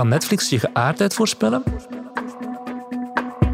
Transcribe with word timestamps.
kan 0.00 0.08
Netflix 0.08 0.48
je 0.48 0.58
geaardheid 0.58 1.14
voorspellen? 1.14 1.62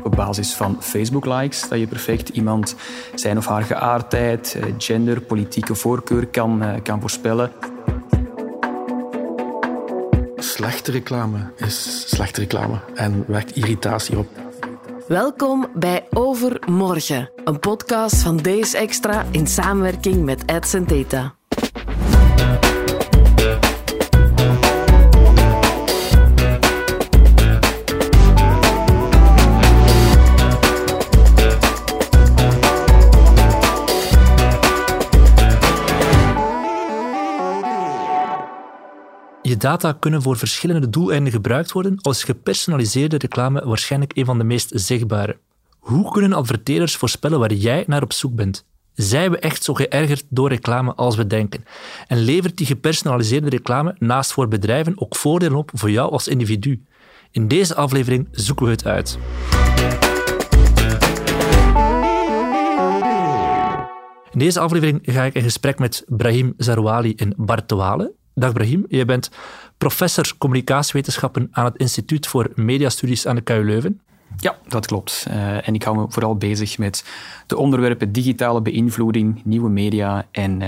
Op 0.02 0.16
basis 0.16 0.54
van 0.54 0.82
Facebook-likes, 0.82 1.68
dat 1.68 1.78
je 1.78 1.86
perfect 1.86 2.28
iemand 2.28 2.74
zijn 3.14 3.38
of 3.38 3.46
haar 3.46 3.62
geaardheid, 3.62 4.54
eh, 4.54 4.72
gender, 4.78 5.20
politieke 5.20 5.74
voorkeur 5.74 6.26
kan, 6.26 6.62
eh, 6.62 6.82
kan 6.82 7.00
voorspellen. 7.00 7.52
Slechte 10.36 10.90
reclame 10.90 11.52
is 11.56 12.04
slechte 12.08 12.40
reclame 12.40 12.78
en 12.94 13.24
wekt 13.26 13.56
irritatie 13.56 14.18
op. 14.18 14.28
Welkom 15.08 15.66
bij 15.74 16.06
Overmorgen, 16.10 17.30
een 17.44 17.60
podcast 17.60 18.16
van 18.16 18.36
Days 18.36 18.74
Extra 18.74 19.24
in 19.30 19.46
samenwerking 19.46 20.24
met 20.24 20.46
AdSen 20.46 20.86
Data. 20.86 21.34
Data 39.58 39.92
kunnen 39.92 40.22
voor 40.22 40.36
verschillende 40.36 40.90
doeleinden 40.90 41.32
gebruikt 41.32 41.72
worden, 41.72 41.98
als 42.00 42.24
gepersonaliseerde 42.24 43.18
reclame 43.18 43.66
waarschijnlijk 43.66 44.16
een 44.16 44.24
van 44.24 44.38
de 44.38 44.44
meest 44.44 44.70
zichtbare. 44.74 45.38
Hoe 45.78 46.12
kunnen 46.12 46.32
adverteerders 46.32 46.96
voorspellen 46.96 47.38
waar 47.38 47.52
jij 47.52 47.84
naar 47.86 48.02
op 48.02 48.12
zoek 48.12 48.34
bent? 48.34 48.64
Zijn 48.94 49.30
we 49.30 49.38
echt 49.38 49.62
zo 49.62 49.74
geërgerd 49.74 50.24
door 50.28 50.48
reclame 50.48 50.94
als 50.94 51.16
we 51.16 51.26
denken? 51.26 51.64
En 52.06 52.18
levert 52.18 52.56
die 52.56 52.66
gepersonaliseerde 52.66 53.48
reclame 53.48 53.94
naast 53.98 54.32
voor 54.32 54.48
bedrijven 54.48 55.00
ook 55.00 55.16
voordelen 55.16 55.58
op 55.58 55.70
voor 55.74 55.90
jou 55.90 56.10
als 56.10 56.28
individu? 56.28 56.82
In 57.30 57.48
deze 57.48 57.74
aflevering 57.74 58.28
zoeken 58.30 58.66
we 58.66 58.72
het 58.72 58.86
uit. 58.86 59.18
In 64.32 64.38
deze 64.38 64.60
aflevering 64.60 65.00
ga 65.02 65.24
ik 65.24 65.34
in 65.34 65.42
gesprek 65.42 65.78
met 65.78 66.04
Brahim 66.06 66.54
Zarouali 66.56 67.14
en 67.14 67.34
Bart 67.36 67.68
de 67.68 67.74
Wale. 67.74 68.12
Dag 68.38 68.52
Brahim, 68.52 68.84
jij 68.88 69.04
bent 69.04 69.30
professor 69.78 70.32
communicatiewetenschappen 70.38 71.48
aan 71.50 71.64
het 71.64 71.76
Instituut 71.76 72.26
voor 72.26 72.50
Mediastudies 72.54 73.26
aan 73.26 73.34
de 73.34 73.40
KU 73.40 73.64
Leuven. 73.64 74.00
Ja, 74.36 74.56
dat 74.68 74.86
klopt. 74.86 75.26
Uh, 75.28 75.68
en 75.68 75.74
ik 75.74 75.82
hou 75.82 75.96
me 75.96 76.06
vooral 76.08 76.36
bezig 76.36 76.78
met 76.78 77.04
de 77.46 77.56
onderwerpen 77.56 78.12
digitale 78.12 78.60
beïnvloeding, 78.60 79.40
nieuwe 79.44 79.68
media. 79.68 80.26
En 80.30 80.62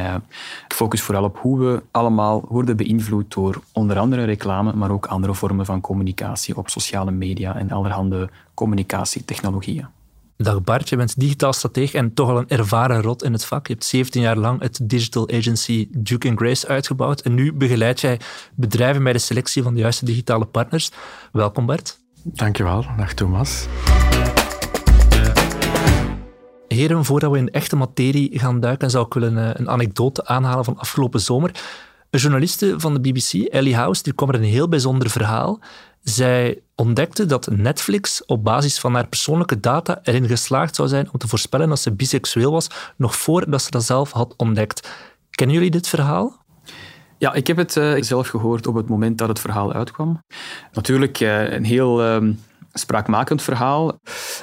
ik 0.64 0.75
focus 0.75 1.02
vooral 1.02 1.25
op 1.25 1.38
hoe 1.38 1.58
we 1.58 1.83
allemaal 1.91 2.44
worden 2.48 2.77
beïnvloed 2.77 3.34
door 3.34 3.62
onder 3.72 3.98
andere 3.98 4.25
reclame, 4.25 4.72
maar 4.72 4.91
ook 4.91 5.06
andere 5.06 5.34
vormen 5.34 5.66
van 5.66 5.80
communicatie 5.80 6.56
op 6.56 6.69
sociale 6.69 7.10
media 7.10 7.56
en 7.56 7.70
allerhande 7.70 8.28
communicatietechnologieën. 8.55 9.86
Dag 10.41 10.62
Bart, 10.62 10.89
je 10.89 10.97
bent 10.97 11.20
digitaal 11.20 11.53
strateeg 11.53 11.92
en 11.92 12.14
toch 12.14 12.28
al 12.28 12.39
een 12.39 12.48
ervaren 12.48 13.03
rot 13.03 13.22
in 13.22 13.33
het 13.33 13.44
vak. 13.44 13.67
Je 13.67 13.72
hebt 13.72 13.84
17 13.84 14.22
jaar 14.22 14.36
lang 14.36 14.61
het 14.61 14.81
digital 14.83 15.28
agency 15.31 15.89
Duke 15.91 16.33
Grace 16.36 16.69
uitgebouwd 16.69 17.20
en 17.20 17.34
nu 17.34 17.53
begeleid 17.53 18.00
jij 18.00 18.20
bedrijven 18.55 19.03
bij 19.03 19.12
de 19.12 19.19
selectie 19.19 19.62
van 19.62 19.75
de 19.75 19.81
juiste 19.81 20.05
digitale 20.05 20.44
partners. 20.44 20.91
Welkom 21.33 21.66
Bart. 21.66 21.98
Dankjewel. 22.25 22.84
Dag 22.97 23.14
Thomas. 23.14 23.66
Heren, 26.69 27.05
voordat 27.05 27.31
we 27.31 27.39
in 27.39 27.50
echte 27.50 27.77
materie 27.77 28.39
gaan 28.39 28.61
duiken, 28.61 28.91
zou 28.91 29.06
ik 29.06 29.14
willen 29.14 29.39
eh, 29.39 29.50
een 29.55 29.69
anekdote 29.69 30.27
aanhalen 30.27 30.64
van 30.64 30.78
afgelopen 30.78 31.20
zomer. 31.20 31.50
Een 32.11 32.20
journaliste 32.20 32.75
van 32.77 32.94
de 32.94 33.00
BBC, 33.00 33.33
Ellie 33.33 33.77
House, 33.77 34.03
die 34.03 34.12
kwam 34.12 34.28
er 34.28 34.34
een 34.34 34.42
heel 34.42 34.69
bijzonder 34.69 35.11
verhaal. 35.11 35.61
Zij 36.09 36.61
ontdekte 36.75 37.27
dat 37.27 37.48
Netflix 37.51 38.25
op 38.25 38.45
basis 38.45 38.78
van 38.78 38.95
haar 38.95 39.06
persoonlijke 39.06 39.61
data 39.61 40.01
erin 40.03 40.27
geslaagd 40.27 40.75
zou 40.75 40.88
zijn 40.88 41.09
om 41.12 41.19
te 41.19 41.28
voorspellen 41.28 41.69
dat 41.69 41.81
ze 41.81 41.93
biseksueel 41.93 42.53
was, 42.53 42.71
nog 42.97 43.16
voordat 43.16 43.62
ze 43.62 43.71
dat 43.71 43.84
zelf 43.84 44.10
had 44.10 44.34
ontdekt. 44.37 44.88
Kennen 45.31 45.56
jullie 45.56 45.71
dit 45.71 45.88
verhaal? 45.88 46.44
Ja, 47.19 47.32
ik 47.34 47.47
heb 47.47 47.56
het 47.56 47.77
uh, 47.77 48.03
zelf 48.03 48.28
gehoord 48.28 48.66
op 48.66 48.75
het 48.75 48.88
moment 48.88 49.19
dat 49.19 49.28
het 49.28 49.41
verhaal 49.41 49.72
uitkwam. 49.72 50.22
Natuurlijk 50.72 51.21
uh, 51.21 51.53
een 51.53 51.65
heel 51.65 52.22
uh, 52.22 52.34
spraakmakend 52.78 53.43
verhaal. 53.43 53.99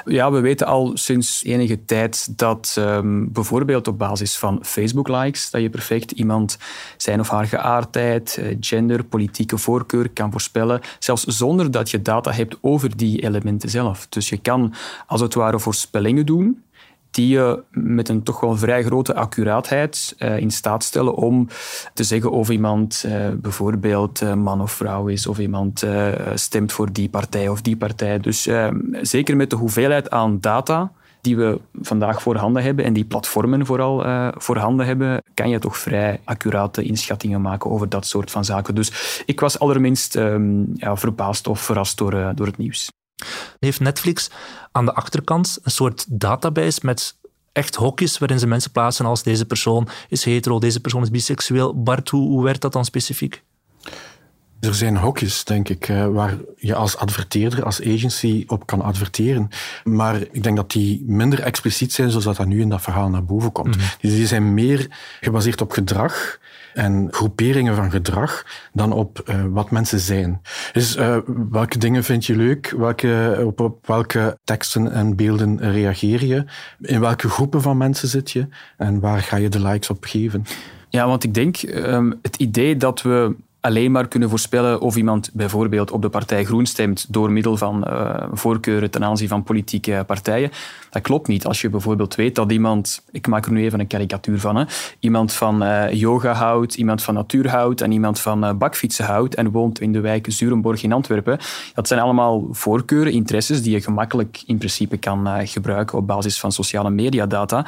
Ja, 0.05 0.31
we 0.31 0.39
weten 0.39 0.67
al 0.67 0.91
sinds 0.93 1.43
enige 1.43 1.85
tijd 1.85 2.37
dat 2.37 2.75
um, 2.79 3.31
bijvoorbeeld 3.31 3.87
op 3.87 3.97
basis 3.97 4.37
van 4.37 4.59
Facebook-likes, 4.65 5.49
dat 5.49 5.61
je 5.61 5.69
perfect 5.69 6.11
iemand 6.11 6.57
zijn 6.97 7.19
of 7.19 7.29
haar 7.29 7.47
geaardheid, 7.47 8.41
gender, 8.59 9.03
politieke 9.03 9.57
voorkeur 9.57 10.09
kan 10.09 10.31
voorspellen, 10.31 10.81
zelfs 10.99 11.23
zonder 11.23 11.71
dat 11.71 11.89
je 11.89 12.01
data 12.01 12.31
hebt 12.31 12.57
over 12.61 12.97
die 12.97 13.21
elementen 13.21 13.69
zelf. 13.69 14.07
Dus 14.09 14.29
je 14.29 14.37
kan 14.37 14.73
als 15.07 15.21
het 15.21 15.33
ware 15.33 15.59
voorspellingen 15.59 16.25
doen 16.25 16.63
die 17.15 17.27
je 17.27 17.63
met 17.71 18.09
een 18.09 18.23
toch 18.23 18.39
wel 18.39 18.57
vrij 18.57 18.83
grote 18.83 19.15
accuraatheid 19.15 20.15
uh, 20.19 20.37
in 20.37 20.51
staat 20.51 20.83
stellen 20.83 21.15
om 21.15 21.47
te 21.93 22.03
zeggen 22.03 22.31
of 22.31 22.49
iemand 22.49 23.03
uh, 23.05 23.27
bijvoorbeeld 23.35 24.21
uh, 24.21 24.33
man 24.33 24.61
of 24.61 24.71
vrouw 24.71 25.07
is, 25.07 25.27
of 25.27 25.39
iemand 25.39 25.85
stemt 26.33 26.71
voor 26.71 26.91
die 26.91 27.09
partij 27.09 27.47
of 27.47 27.61
die 27.61 27.77
partij. 27.77 28.19
Dus 28.19 28.49
zeker 29.01 29.35
met 29.35 29.49
de 29.49 29.55
hoeveelheid 29.55 30.09
aan 30.09 30.39
data 30.39 30.91
die 31.21 31.37
we 31.37 31.59
vandaag 31.81 32.21
voorhanden 32.21 32.63
hebben 32.63 32.85
en 32.85 32.93
die 32.93 33.05
platformen 33.05 33.65
vooral 33.65 34.05
uh, 34.05 34.27
voorhanden 34.37 34.85
hebben, 34.85 35.23
kan 35.33 35.49
je 35.49 35.59
toch 35.59 35.77
vrij 35.77 36.19
accurate 36.23 36.83
inschattingen 36.83 37.41
maken 37.41 37.71
over 37.71 37.89
dat 37.89 38.05
soort 38.05 38.31
van 38.31 38.45
zaken. 38.45 38.75
Dus 38.75 39.21
ik 39.25 39.39
was 39.39 39.59
allerminst 39.59 40.15
um, 40.15 40.71
ja, 40.73 40.95
verbaasd 40.95 41.47
of 41.47 41.59
verrast 41.59 41.97
door, 41.97 42.31
door 42.35 42.45
het 42.45 42.57
nieuws. 42.57 42.89
Heeft 43.59 43.79
Netflix 43.79 44.29
aan 44.71 44.85
de 44.85 44.93
achterkant 44.93 45.57
een 45.63 45.71
soort 45.71 46.05
database 46.09 46.79
met 46.83 47.17
echt 47.51 47.75
hokjes 47.75 48.17
waarin 48.17 48.39
ze 48.39 48.47
mensen 48.47 48.71
plaatsen 48.71 49.05
als 49.05 49.23
deze 49.23 49.45
persoon 49.45 49.87
is 50.09 50.23
hetero, 50.23 50.59
deze 50.59 50.79
persoon 50.79 51.01
is 51.01 51.09
biseksueel. 51.09 51.83
Bart, 51.83 52.09
hoe, 52.09 52.27
hoe 52.27 52.43
werkt 52.43 52.61
dat 52.61 52.73
dan 52.73 52.85
specifiek? 52.85 53.43
Er 54.65 54.75
zijn 54.75 54.97
hokjes, 54.97 55.43
denk 55.43 55.69
ik, 55.69 55.87
eh, 55.87 56.07
waar 56.07 56.37
je 56.57 56.75
als 56.75 56.97
adverteerder, 56.97 57.63
als 57.63 57.81
agency 57.81 58.43
op 58.47 58.65
kan 58.65 58.81
adverteren. 58.81 59.49
Maar 59.83 60.21
ik 60.31 60.43
denk 60.43 60.55
dat 60.55 60.71
die 60.71 61.03
minder 61.07 61.41
expliciet 61.41 61.93
zijn, 61.93 62.09
zoals 62.09 62.37
dat 62.37 62.45
nu 62.45 62.61
in 62.61 62.69
dat 62.69 62.81
verhaal 62.81 63.09
naar 63.09 63.23
boven 63.23 63.51
komt. 63.51 63.77
Mhm. 63.77 63.85
Die 63.99 64.27
zijn 64.27 64.53
meer 64.53 64.87
gebaseerd 65.21 65.61
op 65.61 65.71
gedrag 65.71 66.39
en 66.73 67.07
groeperingen 67.11 67.75
van 67.75 67.91
gedrag 67.91 68.45
dan 68.73 68.91
op 68.91 69.23
uh, 69.29 69.43
wat 69.49 69.71
mensen 69.71 69.99
zijn. 69.99 70.41
Dus 70.73 70.97
uh, 70.97 71.17
welke 71.49 71.77
dingen 71.77 72.03
vind 72.03 72.25
je 72.25 72.35
leuk? 72.35 72.73
Welke, 72.77 73.41
op, 73.45 73.59
op, 73.59 73.87
welke 73.87 74.37
teksten 74.43 74.91
en 74.91 75.15
beelden 75.15 75.71
reageer 75.71 76.25
je? 76.25 76.45
In 76.81 76.99
welke 76.99 77.29
groepen 77.29 77.61
van 77.61 77.77
mensen 77.77 78.07
zit 78.07 78.31
je? 78.31 78.47
En 78.77 78.99
waar 78.99 79.21
ga 79.21 79.35
je 79.35 79.49
de 79.49 79.61
likes 79.61 79.89
op 79.89 80.03
geven? 80.03 80.45
Ja, 80.89 81.07
want 81.07 81.23
ik 81.23 81.33
denk 81.33 81.61
um, 81.61 82.19
het 82.21 82.35
idee 82.35 82.77
dat 82.77 83.01
we 83.01 83.35
alleen 83.65 83.91
maar 83.91 84.07
kunnen 84.07 84.29
voorspellen 84.29 84.81
of 84.81 84.95
iemand 84.95 85.29
bijvoorbeeld 85.33 85.91
op 85.91 86.01
de 86.01 86.09
partij 86.09 86.45
Groen 86.45 86.65
stemt 86.65 87.13
door 87.13 87.31
middel 87.31 87.57
van 87.57 87.83
uh, 87.87 88.23
voorkeuren 88.31 88.91
ten 88.91 89.03
aanzien 89.03 89.27
van 89.27 89.43
politieke 89.43 90.03
partijen. 90.07 90.51
Dat 90.89 91.01
klopt 91.01 91.27
niet. 91.27 91.45
Als 91.45 91.61
je 91.61 91.69
bijvoorbeeld 91.69 92.15
weet 92.15 92.35
dat 92.35 92.51
iemand, 92.51 93.03
ik 93.11 93.27
maak 93.27 93.45
er 93.45 93.51
nu 93.51 93.63
even 93.63 93.79
een 93.79 93.87
karikatuur 93.87 94.39
van, 94.39 94.55
hè, 94.55 94.63
iemand 94.99 95.33
van 95.33 95.63
uh, 95.63 95.91
yoga 95.91 96.33
houdt, 96.33 96.75
iemand 96.75 97.03
van 97.03 97.13
natuur 97.13 97.49
houdt 97.49 97.81
en 97.81 97.91
iemand 97.91 98.19
van 98.19 98.45
uh, 98.45 98.53
bakfietsen 98.53 99.05
houdt 99.05 99.35
en 99.35 99.51
woont 99.51 99.79
in 99.81 99.93
de 99.93 99.99
wijk 99.99 100.25
Zurenborg 100.29 100.83
in 100.83 100.93
Antwerpen. 100.93 101.37
Dat 101.73 101.87
zijn 101.87 101.99
allemaal 101.99 102.47
voorkeuren, 102.51 103.13
interesses 103.13 103.61
die 103.61 103.71
je 103.71 103.81
gemakkelijk 103.81 104.43
in 104.45 104.57
principe 104.57 104.97
kan 104.97 105.47
gebruiken 105.47 105.97
op 105.97 106.07
basis 106.07 106.39
van 106.39 106.51
sociale 106.51 106.89
mediadata. 106.89 107.65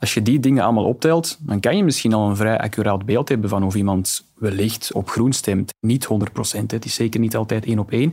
Als 0.00 0.14
je 0.14 0.22
die 0.22 0.40
dingen 0.40 0.64
allemaal 0.64 0.84
optelt, 0.84 1.38
dan 1.40 1.60
kan 1.60 1.76
je 1.76 1.84
misschien 1.84 2.12
al 2.12 2.28
een 2.28 2.36
vrij 2.36 2.58
accuraat 2.58 3.04
beeld 3.04 3.28
hebben 3.28 3.50
van 3.50 3.64
of 3.64 3.74
iemand 3.74 4.24
wellicht 4.34 4.92
op 4.92 5.10
groen 5.10 5.32
stemt. 5.32 5.74
Niet 5.80 6.04
100 6.04 6.32
procent, 6.32 6.70
het 6.70 6.84
is 6.84 6.94
zeker 6.94 7.20
niet 7.20 7.36
altijd 7.36 7.64
één 7.64 7.78
op 7.78 7.90
één. 7.90 8.10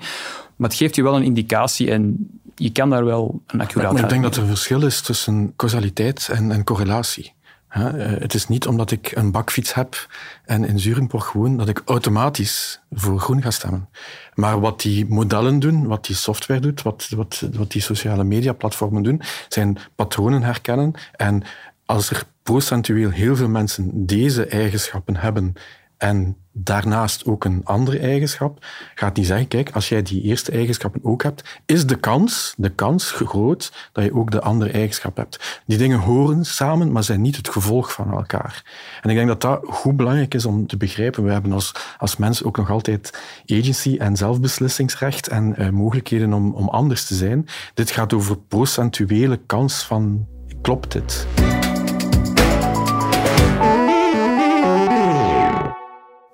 Maar 0.55 0.69
het 0.69 0.77
geeft 0.77 0.95
je 0.95 1.03
wel 1.03 1.15
een 1.15 1.23
indicatie 1.23 1.91
en 1.91 2.29
je 2.55 2.71
kan 2.71 2.89
daar 2.89 3.05
wel 3.05 3.41
een 3.47 3.61
accuraat... 3.61 3.93
Maar 3.93 4.03
ik 4.03 4.09
denk 4.09 4.23
dat 4.23 4.35
er 4.35 4.41
een 4.41 4.47
verschil 4.47 4.85
is 4.85 5.01
tussen 5.01 5.53
causaliteit 5.55 6.29
en, 6.31 6.51
en 6.51 6.63
correlatie. 6.63 7.35
Eh, 7.67 7.83
het 8.19 8.33
is 8.33 8.47
niet 8.47 8.67
omdat 8.67 8.91
ik 8.91 9.11
een 9.15 9.31
bakfiets 9.31 9.73
heb 9.73 10.07
en 10.45 10.65
in 10.65 10.79
Zurenborg 10.79 11.31
woon, 11.31 11.57
dat 11.57 11.67
ik 11.69 11.81
automatisch 11.85 12.79
voor 12.91 13.19
groen 13.19 13.41
ga 13.41 13.51
stemmen. 13.51 13.89
Maar 14.33 14.59
wat 14.59 14.81
die 14.81 15.05
modellen 15.05 15.59
doen, 15.59 15.87
wat 15.87 16.05
die 16.05 16.15
software 16.15 16.59
doet, 16.59 16.81
wat, 16.81 17.09
wat, 17.15 17.43
wat 17.53 17.71
die 17.71 17.81
sociale 17.81 18.23
mediaplatformen 18.23 19.03
doen, 19.03 19.21
zijn 19.47 19.77
patronen 19.95 20.43
herkennen. 20.43 20.93
En 21.15 21.43
als 21.87 22.09
er 22.09 22.23
procentueel 22.43 23.09
heel 23.09 23.35
veel 23.35 23.49
mensen 23.49 24.05
deze 24.05 24.45
eigenschappen 24.45 25.15
hebben 25.15 25.53
en 25.97 26.37
daarnaast 26.51 27.25
ook 27.25 27.45
een 27.45 27.61
andere 27.63 27.99
eigenschap, 27.99 28.65
gaat 28.95 29.15
die 29.15 29.25
zeggen, 29.25 29.47
kijk, 29.47 29.71
als 29.71 29.89
jij 29.89 30.01
die 30.01 30.21
eerste 30.21 30.51
eigenschappen 30.51 31.03
ook 31.03 31.23
hebt, 31.23 31.59
is 31.65 31.85
de 31.85 31.95
kans, 31.95 32.53
de 32.57 32.69
kans 32.69 33.11
groot 33.11 33.89
dat 33.91 34.03
je 34.03 34.13
ook 34.13 34.31
de 34.31 34.41
andere 34.41 34.71
eigenschap 34.71 35.17
hebt. 35.17 35.61
Die 35.65 35.77
dingen 35.77 35.99
horen 35.99 36.45
samen, 36.45 36.91
maar 36.91 37.03
zijn 37.03 37.21
niet 37.21 37.35
het 37.35 37.49
gevolg 37.49 37.91
van 37.91 38.11
elkaar. 38.11 38.63
En 39.01 39.09
ik 39.09 39.15
denk 39.15 39.27
dat 39.27 39.41
dat 39.41 39.59
goed 39.65 39.97
belangrijk 39.97 40.33
is 40.33 40.45
om 40.45 40.67
te 40.67 40.77
begrijpen. 40.77 41.23
We 41.23 41.31
hebben 41.31 41.51
als, 41.51 41.71
als 41.97 42.17
mens 42.17 42.43
ook 42.43 42.57
nog 42.57 42.69
altijd 42.69 43.19
agency 43.45 43.95
en 43.99 44.15
zelfbeslissingsrecht 44.15 45.27
en 45.27 45.55
uh, 45.57 45.69
mogelijkheden 45.69 46.33
om, 46.33 46.53
om 46.53 46.69
anders 46.69 47.05
te 47.05 47.15
zijn. 47.15 47.47
Dit 47.73 47.91
gaat 47.91 48.13
over 48.13 48.37
procentuele 48.37 49.39
kans 49.45 49.83
van 49.83 50.27
klopt 50.61 50.91
dit? 50.91 51.27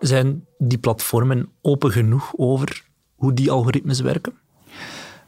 Zijn 0.04 0.46
die 0.58 0.78
platformen 0.78 1.50
open 1.62 1.92
genoeg 1.92 2.34
over 2.36 2.84
hoe 3.16 3.34
die 3.34 3.52
algoritmes 3.52 4.00
werken? 4.00 4.34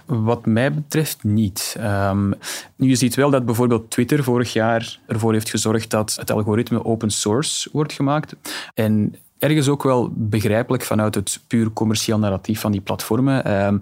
Wat 0.05 0.45
mij 0.45 0.73
betreft 0.73 1.23
niet. 1.23 1.75
Um, 1.79 2.33
nu, 2.75 2.87
je 2.87 2.95
ziet 2.95 3.15
wel 3.15 3.29
dat 3.29 3.45
bijvoorbeeld 3.45 3.91
Twitter 3.91 4.23
vorig 4.23 4.53
jaar 4.53 4.99
ervoor 5.07 5.33
heeft 5.33 5.49
gezorgd 5.49 5.89
dat 5.89 6.15
het 6.19 6.31
algoritme 6.31 6.85
open 6.85 7.09
source 7.09 7.69
wordt 7.71 7.93
gemaakt. 7.93 8.35
En 8.73 9.15
ergens 9.39 9.67
ook 9.67 9.83
wel 9.83 10.11
begrijpelijk 10.13 10.83
vanuit 10.83 11.15
het 11.15 11.39
puur 11.47 11.71
commercieel 11.71 12.19
narratief 12.19 12.59
van 12.59 12.71
die 12.71 12.81
platformen. 12.81 13.65
Um, 13.65 13.81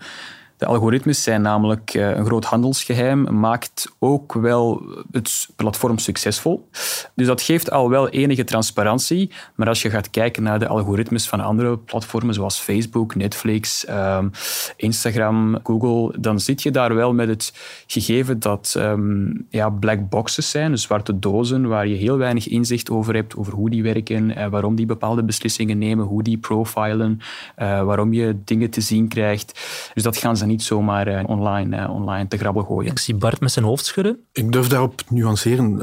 de 0.63 0.69
algoritmes 0.69 1.23
zijn 1.23 1.41
namelijk 1.41 1.93
eh, 1.93 2.09
een 2.09 2.25
groot 2.25 2.45
handelsgeheim, 2.45 3.39
maakt 3.39 3.95
ook 3.99 4.33
wel 4.33 4.81
het 5.11 5.49
platform 5.55 5.97
succesvol. 5.97 6.67
Dus 7.15 7.27
dat 7.27 7.41
geeft 7.41 7.71
al 7.71 7.89
wel 7.89 8.09
enige 8.09 8.43
transparantie. 8.43 9.31
Maar 9.55 9.67
als 9.67 9.81
je 9.81 9.89
gaat 9.89 10.09
kijken 10.09 10.43
naar 10.43 10.59
de 10.59 10.67
algoritmes 10.67 11.27
van 11.27 11.39
andere 11.39 11.77
platformen, 11.77 12.33
zoals 12.33 12.59
Facebook, 12.59 13.15
Netflix, 13.15 13.85
ehm, 13.85 14.29
Instagram, 14.75 15.59
Google, 15.63 16.19
dan 16.19 16.39
zit 16.39 16.61
je 16.61 16.71
daar 16.71 16.95
wel 16.95 17.13
met 17.13 17.27
het 17.27 17.53
gegeven 17.87 18.39
dat 18.39 18.75
um, 18.77 19.45
ja, 19.49 19.69
black 19.69 20.09
boxes 20.09 20.49
zijn, 20.49 20.71
dus 20.71 20.81
zwarte 20.81 21.19
dozen, 21.19 21.67
waar 21.67 21.87
je 21.87 21.95
heel 21.95 22.17
weinig 22.17 22.47
inzicht 22.47 22.89
over 22.89 23.15
hebt, 23.15 23.35
over 23.35 23.53
hoe 23.53 23.69
die 23.69 23.83
werken, 23.83 24.29
uh, 24.29 24.47
waarom 24.47 24.75
die 24.75 24.85
bepaalde 24.85 25.23
beslissingen 25.23 25.77
nemen, 25.77 26.05
hoe 26.05 26.23
die 26.23 26.37
profilen, 26.37 27.19
uh, 27.57 27.83
waarom 27.83 28.13
je 28.13 28.37
dingen 28.43 28.69
te 28.69 28.81
zien 28.81 29.07
krijgt. 29.07 29.59
Dus 29.93 30.03
dat 30.03 30.17
gaan 30.17 30.37
ze 30.37 30.45
niet 30.45 30.52
niet 30.53 30.63
zomaar 30.63 31.07
uh, 31.07 31.29
online, 31.29 31.77
uh, 31.77 31.89
online 31.89 32.27
te 32.27 32.37
grabbel 32.37 32.63
gooien. 32.63 32.91
Ik 32.91 32.99
zie 32.99 33.15
Bart 33.15 33.39
met 33.39 33.51
zijn 33.51 33.65
hoofd 33.65 33.85
schudden. 33.85 34.19
Ik 34.31 34.51
durf 34.51 34.67
daarop 34.67 35.01
nuanceren. 35.09 35.79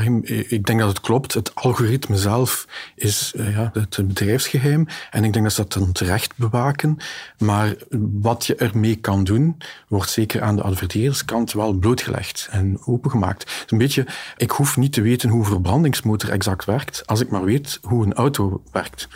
Uh, 0.00 0.42
ik 0.48 0.66
denk 0.66 0.78
dat 0.80 0.88
het 0.88 1.00
klopt. 1.00 1.34
Het 1.34 1.54
algoritme 1.54 2.16
zelf 2.16 2.66
is 2.94 3.34
ja, 3.36 3.70
het 3.72 4.06
bedrijfsgeheim. 4.06 4.86
En 5.10 5.24
ik 5.24 5.32
denk 5.32 5.44
dat 5.44 5.54
ze 5.54 5.60
dat 5.60 5.72
dan 5.72 5.92
terecht 5.92 6.36
bewaken. 6.36 6.96
Maar 7.38 7.74
wat 8.20 8.46
je 8.46 8.54
ermee 8.54 8.96
kan 8.96 9.24
doen, 9.24 9.56
wordt 9.88 10.10
zeker 10.10 10.42
aan 10.42 10.56
de 10.56 10.62
adverteerderskant 10.62 11.52
wel 11.52 11.72
blootgelegd 11.72 12.48
en 12.50 12.78
opengemaakt. 12.84 13.64
een 13.68 13.78
beetje, 13.78 14.06
ik 14.36 14.50
hoef 14.50 14.76
niet 14.76 14.92
te 14.92 15.02
weten 15.02 15.28
hoe 15.28 15.40
een 15.40 15.46
verbrandingsmotor 15.46 16.30
exact 16.30 16.64
werkt, 16.64 17.06
als 17.06 17.20
ik 17.20 17.30
maar 17.30 17.44
weet 17.44 17.78
hoe 17.82 18.04
een 18.04 18.14
auto 18.14 18.62
werkt. 18.72 19.08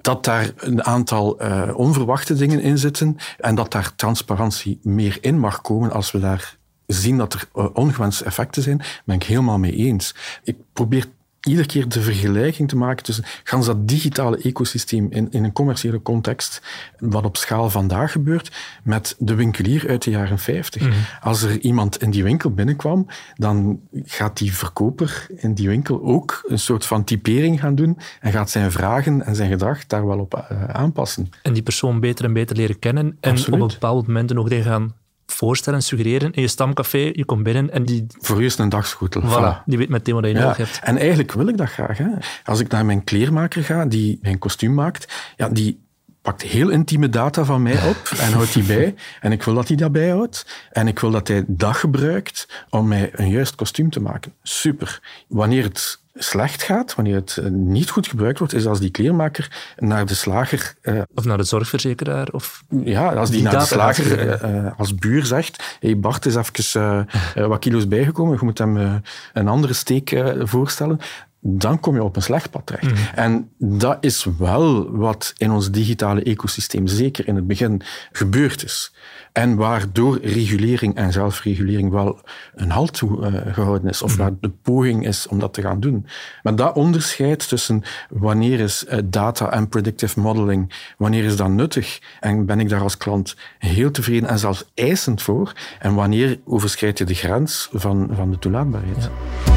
Dat 0.00 0.24
daar 0.24 0.52
een 0.56 0.84
aantal 0.84 1.42
uh, 1.42 1.70
onverwachte 1.74 2.34
dingen 2.34 2.60
in 2.60 2.78
zitten 2.78 3.16
en 3.38 3.54
dat 3.54 3.72
daar 3.72 3.94
transparantie 3.94 4.78
meer 4.82 5.18
in 5.20 5.38
mag 5.38 5.60
komen 5.60 5.92
als 5.92 6.12
we 6.12 6.18
daar 6.18 6.56
zien 6.86 7.16
dat 7.16 7.32
er 7.32 7.48
uh, 7.54 7.66
ongewenste 7.72 8.24
effecten 8.24 8.62
zijn, 8.62 8.82
ben 9.04 9.16
ik 9.16 9.22
helemaal 9.22 9.58
mee 9.58 9.74
eens. 9.74 10.14
Ik 10.42 10.56
probeer 10.72 11.06
iedere 11.44 11.66
keer 11.66 11.88
de 11.88 12.00
vergelijking 12.00 12.68
te 12.68 12.76
maken 12.76 13.04
tussen 13.04 13.24
gans 13.44 13.66
dat 13.66 13.88
digitale 13.88 14.36
ecosysteem 14.36 15.06
in, 15.10 15.30
in 15.30 15.44
een 15.44 15.52
commerciële 15.52 16.02
context, 16.02 16.62
wat 16.98 17.24
op 17.24 17.36
schaal 17.36 17.70
vandaag 17.70 18.12
gebeurt, 18.12 18.56
met 18.82 19.16
de 19.18 19.34
winkelier 19.34 19.88
uit 19.88 20.02
de 20.02 20.10
jaren 20.10 20.38
50. 20.38 20.82
Mhm. 20.82 20.92
Als 21.20 21.42
er 21.42 21.58
iemand 21.58 22.02
in 22.02 22.10
die 22.10 22.22
winkel 22.22 22.50
binnenkwam, 22.50 23.06
dan 23.34 23.80
gaat 24.04 24.38
die 24.38 24.54
verkoper 24.54 25.26
in 25.36 25.54
die 25.54 25.68
winkel 25.68 26.02
ook 26.02 26.44
een 26.46 26.58
soort 26.58 26.86
van 26.86 27.04
typering 27.04 27.60
gaan 27.60 27.74
doen 27.74 27.98
en 28.20 28.32
gaat 28.32 28.50
zijn 28.50 28.72
vragen 28.72 29.24
en 29.26 29.36
zijn 29.36 29.50
gedrag 29.50 29.86
daar 29.86 30.06
wel 30.06 30.18
op 30.18 30.44
uh, 30.50 30.64
aanpassen. 30.64 31.30
En 31.42 31.52
die 31.52 31.62
persoon 31.62 32.00
beter 32.00 32.24
en 32.24 32.32
beter 32.32 32.56
leren 32.56 32.78
kennen 32.78 33.16
en 33.20 33.38
op 33.38 33.52
een 33.52 33.58
bepaald 33.58 34.06
moment 34.06 34.36
ook 34.36 34.52
gaan 34.54 34.94
voorstellen, 35.34 35.82
suggereren 35.82 36.32
in 36.32 36.42
je 36.42 36.48
stamcafé. 36.48 37.10
Je 37.12 37.24
komt 37.24 37.42
binnen 37.42 37.70
en 37.70 37.84
die... 37.84 38.06
Voor 38.20 38.40
je 38.40 38.46
is 38.46 38.58
een 38.58 38.68
dagschoetel. 38.68 39.22
Voilà, 39.22 39.64
Die 39.64 39.78
weet 39.78 39.88
meteen 39.88 40.14
wat 40.14 40.26
je 40.26 40.32
nodig 40.32 40.56
hebt. 40.56 40.80
En 40.82 40.96
eigenlijk 40.96 41.32
wil 41.32 41.48
ik 41.48 41.56
dat 41.56 41.68
graag. 41.68 41.98
Hè. 41.98 42.08
Als 42.44 42.60
ik 42.60 42.68
naar 42.68 42.84
mijn 42.84 43.04
kleermaker 43.04 43.64
ga, 43.64 43.86
die 43.86 44.18
mijn 44.22 44.38
kostuum 44.38 44.74
maakt, 44.74 45.12
ja, 45.36 45.48
die 45.48 45.82
pakt 46.22 46.42
heel 46.42 46.68
intieme 46.68 47.08
data 47.08 47.44
van 47.44 47.62
mij 47.62 47.88
op 47.88 48.10
en 48.24 48.32
houdt 48.32 48.52
die 48.52 48.62
bij. 48.62 48.94
En 49.20 49.32
ik 49.32 49.42
wil 49.42 49.54
dat 49.54 49.68
hij 49.68 49.76
dat 49.76 49.92
bijhoudt. 49.92 50.46
En 50.72 50.88
ik 50.88 50.98
wil 50.98 51.10
dat 51.10 51.28
hij 51.28 51.44
dat 51.46 51.76
gebruikt 51.76 52.64
om 52.70 52.88
mij 52.88 53.10
een 53.12 53.30
juist 53.30 53.54
kostuum 53.54 53.90
te 53.90 54.00
maken. 54.00 54.32
Super. 54.42 55.00
Wanneer 55.28 55.62
het 55.62 56.02
slecht 56.14 56.62
gaat, 56.62 56.94
wanneer 56.94 57.14
het 57.14 57.36
eh, 57.36 57.50
niet 57.50 57.90
goed 57.90 58.06
gebruikt 58.06 58.38
wordt, 58.38 58.54
is 58.54 58.66
als 58.66 58.80
die 58.80 58.90
kleermaker 58.90 59.72
naar 59.76 60.06
de 60.06 60.14
slager... 60.14 60.74
Uh, 60.82 61.02
of 61.14 61.24
naar 61.24 61.36
de 61.36 61.44
zorgverzekeraar? 61.44 62.28
Of 62.32 62.62
ja, 62.84 63.12
als 63.12 63.30
die, 63.30 63.42
naar 63.42 63.58
de 63.58 63.64
slager 63.64 64.42
uh, 64.44 64.70
als 64.78 64.94
buur 64.94 65.24
zegt, 65.24 65.76
hey 65.80 65.98
Bart 65.98 66.26
is 66.26 66.36
even 66.36 67.08
wat 67.34 67.58
kilo's 67.58 67.88
bijgekomen, 67.88 68.36
je 68.38 68.44
moet 68.44 68.58
hem 68.58 69.02
een 69.32 69.48
andere 69.48 69.72
steek 69.72 70.22
voorstellen, 70.38 71.00
dan 71.46 71.80
kom 71.80 71.94
je 71.94 72.02
op 72.02 72.16
een 72.16 72.22
slecht 72.22 72.50
pad 72.50 72.66
terecht. 72.66 72.90
Mm. 72.90 72.96
En 73.14 73.50
dat 73.58 73.96
is 74.00 74.26
wel 74.38 74.90
wat 74.90 75.32
in 75.36 75.50
ons 75.50 75.70
digitale 75.70 76.22
ecosysteem, 76.22 76.86
zeker 76.86 77.28
in 77.28 77.36
het 77.36 77.46
begin, 77.46 77.82
gebeurd 78.12 78.64
is. 78.64 78.94
En 79.32 79.56
waardoor 79.56 80.18
regulering 80.22 80.94
en 80.94 81.12
zelfregulering 81.12 81.90
wel 81.90 82.20
een 82.54 82.70
halt 82.70 82.92
toe 82.92 83.26
uh, 83.26 83.54
gehouden 83.54 83.90
is, 83.90 84.02
of 84.02 84.12
mm. 84.12 84.18
waar 84.18 84.32
de 84.40 84.50
poging 84.62 85.06
is 85.06 85.26
om 85.26 85.38
dat 85.38 85.54
te 85.54 85.62
gaan 85.62 85.80
doen. 85.80 86.06
Maar 86.42 86.56
dat 86.56 86.76
onderscheid 86.76 87.48
tussen 87.48 87.82
wanneer 88.08 88.60
is 88.60 88.84
uh, 88.88 88.98
data 89.04 89.50
en 89.50 89.68
predictive 89.68 90.20
modeling, 90.20 90.72
wanneer 90.98 91.24
is 91.24 91.36
dat 91.36 91.48
nuttig 91.48 92.00
en 92.20 92.46
ben 92.46 92.60
ik 92.60 92.68
daar 92.68 92.82
als 92.82 92.96
klant 92.96 93.36
heel 93.58 93.90
tevreden 93.90 94.28
en 94.28 94.38
zelfs 94.38 94.64
eisend 94.74 95.22
voor, 95.22 95.52
en 95.78 95.94
wanneer 95.94 96.40
overschrijd 96.44 96.98
je 96.98 97.04
de 97.04 97.14
grens 97.14 97.68
van, 97.72 98.08
van 98.12 98.30
de 98.30 98.38
toelaatbaarheid. 98.38 99.10
Ja. 99.46 99.53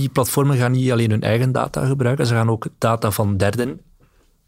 Die 0.00 0.08
platformen 0.08 0.56
gaan 0.56 0.72
niet 0.72 0.92
alleen 0.92 1.10
hun 1.10 1.22
eigen 1.22 1.52
data 1.52 1.86
gebruiken, 1.86 2.26
ze 2.26 2.34
gaan 2.34 2.50
ook 2.50 2.66
data 2.78 3.10
van 3.10 3.36
derden 3.36 3.80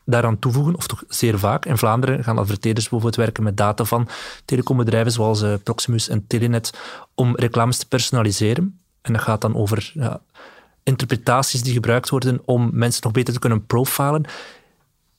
daaraan 0.05 0.39
toevoegen, 0.39 0.77
of 0.77 0.87
toch 0.87 1.05
zeer 1.09 1.39
vaak. 1.39 1.67
In 1.67 1.79
Vlaanderen 1.79 2.25
gaan 2.25 2.39
adverteerders 2.39 2.89
bijvoorbeeld 2.89 3.17
werken 3.17 3.43
met 3.43 3.57
data 3.57 3.85
van 3.85 4.09
telecombedrijven 4.45 5.13
zoals 5.13 5.43
uh, 5.43 5.55
Proximus 5.63 6.09
en 6.09 6.27
Telenet 6.27 6.73
om 7.15 7.37
reclames 7.37 7.79
te 7.79 7.89
personaliseren. 7.89 8.81
En 9.01 9.13
dat 9.13 9.23
gaat 9.23 9.41
dan 9.41 9.57
over 9.57 9.93
interpretaties 10.83 11.63
die 11.63 11.73
gebruikt 11.73 12.09
worden 12.09 12.41
om 12.45 12.71
mensen 12.73 13.03
nog 13.03 13.13
beter 13.13 13.33
te 13.33 13.39
kunnen 13.39 13.67
profilen. 13.67 14.25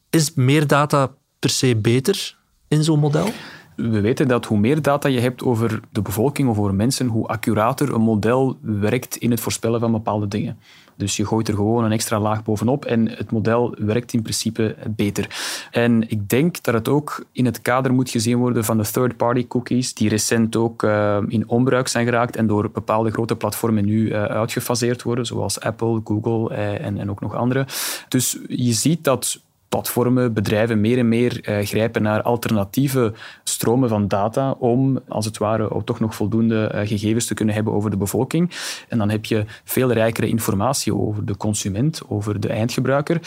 Is 0.09 0.33
meer 0.33 0.67
data 0.67 1.11
per 1.39 1.49
se 1.49 1.75
beter 1.75 2.37
in 2.67 2.83
zo'n 2.83 2.99
model? 2.99 3.29
We 3.75 4.01
weten 4.01 4.27
dat 4.27 4.45
hoe 4.45 4.57
meer 4.57 4.81
data 4.81 5.09
je 5.09 5.19
hebt 5.19 5.43
over 5.43 5.79
de 5.91 6.01
bevolking 6.01 6.49
of 6.49 6.57
over 6.59 6.75
mensen, 6.75 7.07
hoe 7.07 7.27
accurater 7.27 7.93
een 7.93 8.01
model 8.01 8.57
werkt 8.61 9.15
in 9.15 9.31
het 9.31 9.39
voorspellen 9.39 9.79
van 9.79 9.91
bepaalde 9.91 10.27
dingen. 10.27 10.57
Dus 10.95 11.17
je 11.17 11.25
gooit 11.25 11.47
er 11.47 11.55
gewoon 11.55 11.83
een 11.83 11.91
extra 11.91 12.19
laag 12.19 12.43
bovenop 12.43 12.85
en 12.85 13.09
het 13.09 13.31
model 13.31 13.75
werkt 13.77 14.13
in 14.13 14.21
principe 14.21 14.75
beter. 14.89 15.27
En 15.71 16.09
ik 16.09 16.29
denk 16.29 16.63
dat 16.63 16.73
het 16.73 16.87
ook 16.87 17.25
in 17.31 17.45
het 17.45 17.61
kader 17.61 17.93
moet 17.93 18.09
gezien 18.09 18.37
worden 18.37 18.63
van 18.63 18.77
de 18.77 18.91
third-party 18.91 19.47
cookies, 19.47 19.93
die 19.93 20.09
recent 20.09 20.55
ook 20.55 20.83
uh, 20.83 21.17
in 21.27 21.49
onbruik 21.49 21.87
zijn 21.87 22.05
geraakt 22.05 22.35
en 22.35 22.47
door 22.47 22.71
bepaalde 22.71 23.11
grote 23.11 23.35
platformen 23.35 23.85
nu 23.85 24.07
uh, 24.07 24.23
uitgefaseerd 24.23 25.03
worden, 25.03 25.25
zoals 25.25 25.59
Apple, 25.59 26.01
Google 26.03 26.55
uh, 26.55 26.85
en, 26.85 26.97
en 26.97 27.09
ook 27.09 27.21
nog 27.21 27.35
andere. 27.35 27.65
Dus 28.07 28.37
je 28.47 28.73
ziet 28.73 29.03
dat 29.03 29.41
platformen, 29.73 30.33
bedrijven 30.33 30.81
meer 30.81 30.97
en 30.97 31.07
meer 31.07 31.41
eh, 31.41 31.65
grijpen 31.65 32.01
naar 32.01 32.21
alternatieve 32.21 33.13
stromen 33.43 33.89
van 33.89 34.07
data 34.07 34.51
om, 34.51 34.99
als 35.07 35.25
het 35.25 35.37
ware, 35.37 35.71
ook 35.71 35.85
toch 35.85 35.99
nog 35.99 36.15
voldoende 36.15 36.67
eh, 36.67 36.87
gegevens 36.87 37.25
te 37.25 37.33
kunnen 37.33 37.55
hebben 37.55 37.73
over 37.73 37.89
de 37.89 37.97
bevolking. 37.97 38.51
En 38.89 38.97
dan 38.97 39.09
heb 39.09 39.25
je 39.25 39.45
veel 39.63 39.91
rijkere 39.91 40.27
informatie 40.27 40.95
over 40.95 41.25
de 41.25 41.37
consument, 41.37 42.01
over 42.07 42.39
de 42.39 42.47
eindgebruiker, 42.47 43.19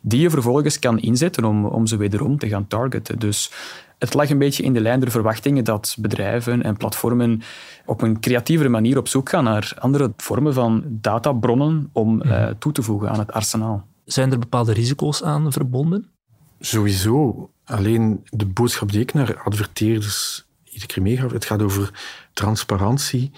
die 0.00 0.20
je 0.20 0.30
vervolgens 0.30 0.78
kan 0.78 0.98
inzetten 0.98 1.44
om, 1.44 1.64
om 1.64 1.86
ze 1.86 1.96
wederom 1.96 2.38
te 2.38 2.48
gaan 2.48 2.66
targeten. 2.66 3.18
Dus 3.18 3.50
het 3.98 4.14
lag 4.14 4.30
een 4.30 4.38
beetje 4.38 4.62
in 4.62 4.72
de 4.72 4.80
lijn 4.80 5.00
der 5.00 5.10
verwachtingen 5.10 5.64
dat 5.64 5.96
bedrijven 5.98 6.62
en 6.62 6.76
platformen 6.76 7.42
op 7.86 8.02
een 8.02 8.20
creatievere 8.20 8.68
manier 8.68 8.98
op 8.98 9.08
zoek 9.08 9.28
gaan 9.28 9.44
naar 9.44 9.72
andere 9.78 10.12
vormen 10.16 10.54
van 10.54 10.82
databronnen 10.86 11.90
om 11.92 12.22
uh, 12.22 12.46
toe 12.58 12.72
te 12.72 12.82
voegen 12.82 13.10
aan 13.10 13.18
het 13.18 13.32
arsenaal. 13.32 13.86
Zijn 14.04 14.32
er 14.32 14.38
bepaalde 14.38 14.72
risico's 14.72 15.22
aan 15.22 15.52
verbonden? 15.52 16.10
Sowieso. 16.60 17.50
Alleen 17.64 18.26
de 18.30 18.46
boodschap 18.46 18.92
die 18.92 19.00
ik 19.00 19.12
naar 19.12 19.42
adverteerders 19.42 20.46
iedere 20.74 20.92
keer 20.92 21.02
meegaf, 21.02 21.32
het 21.32 21.44
gaat 21.44 21.62
over 21.62 21.90
transparantie 22.32 23.32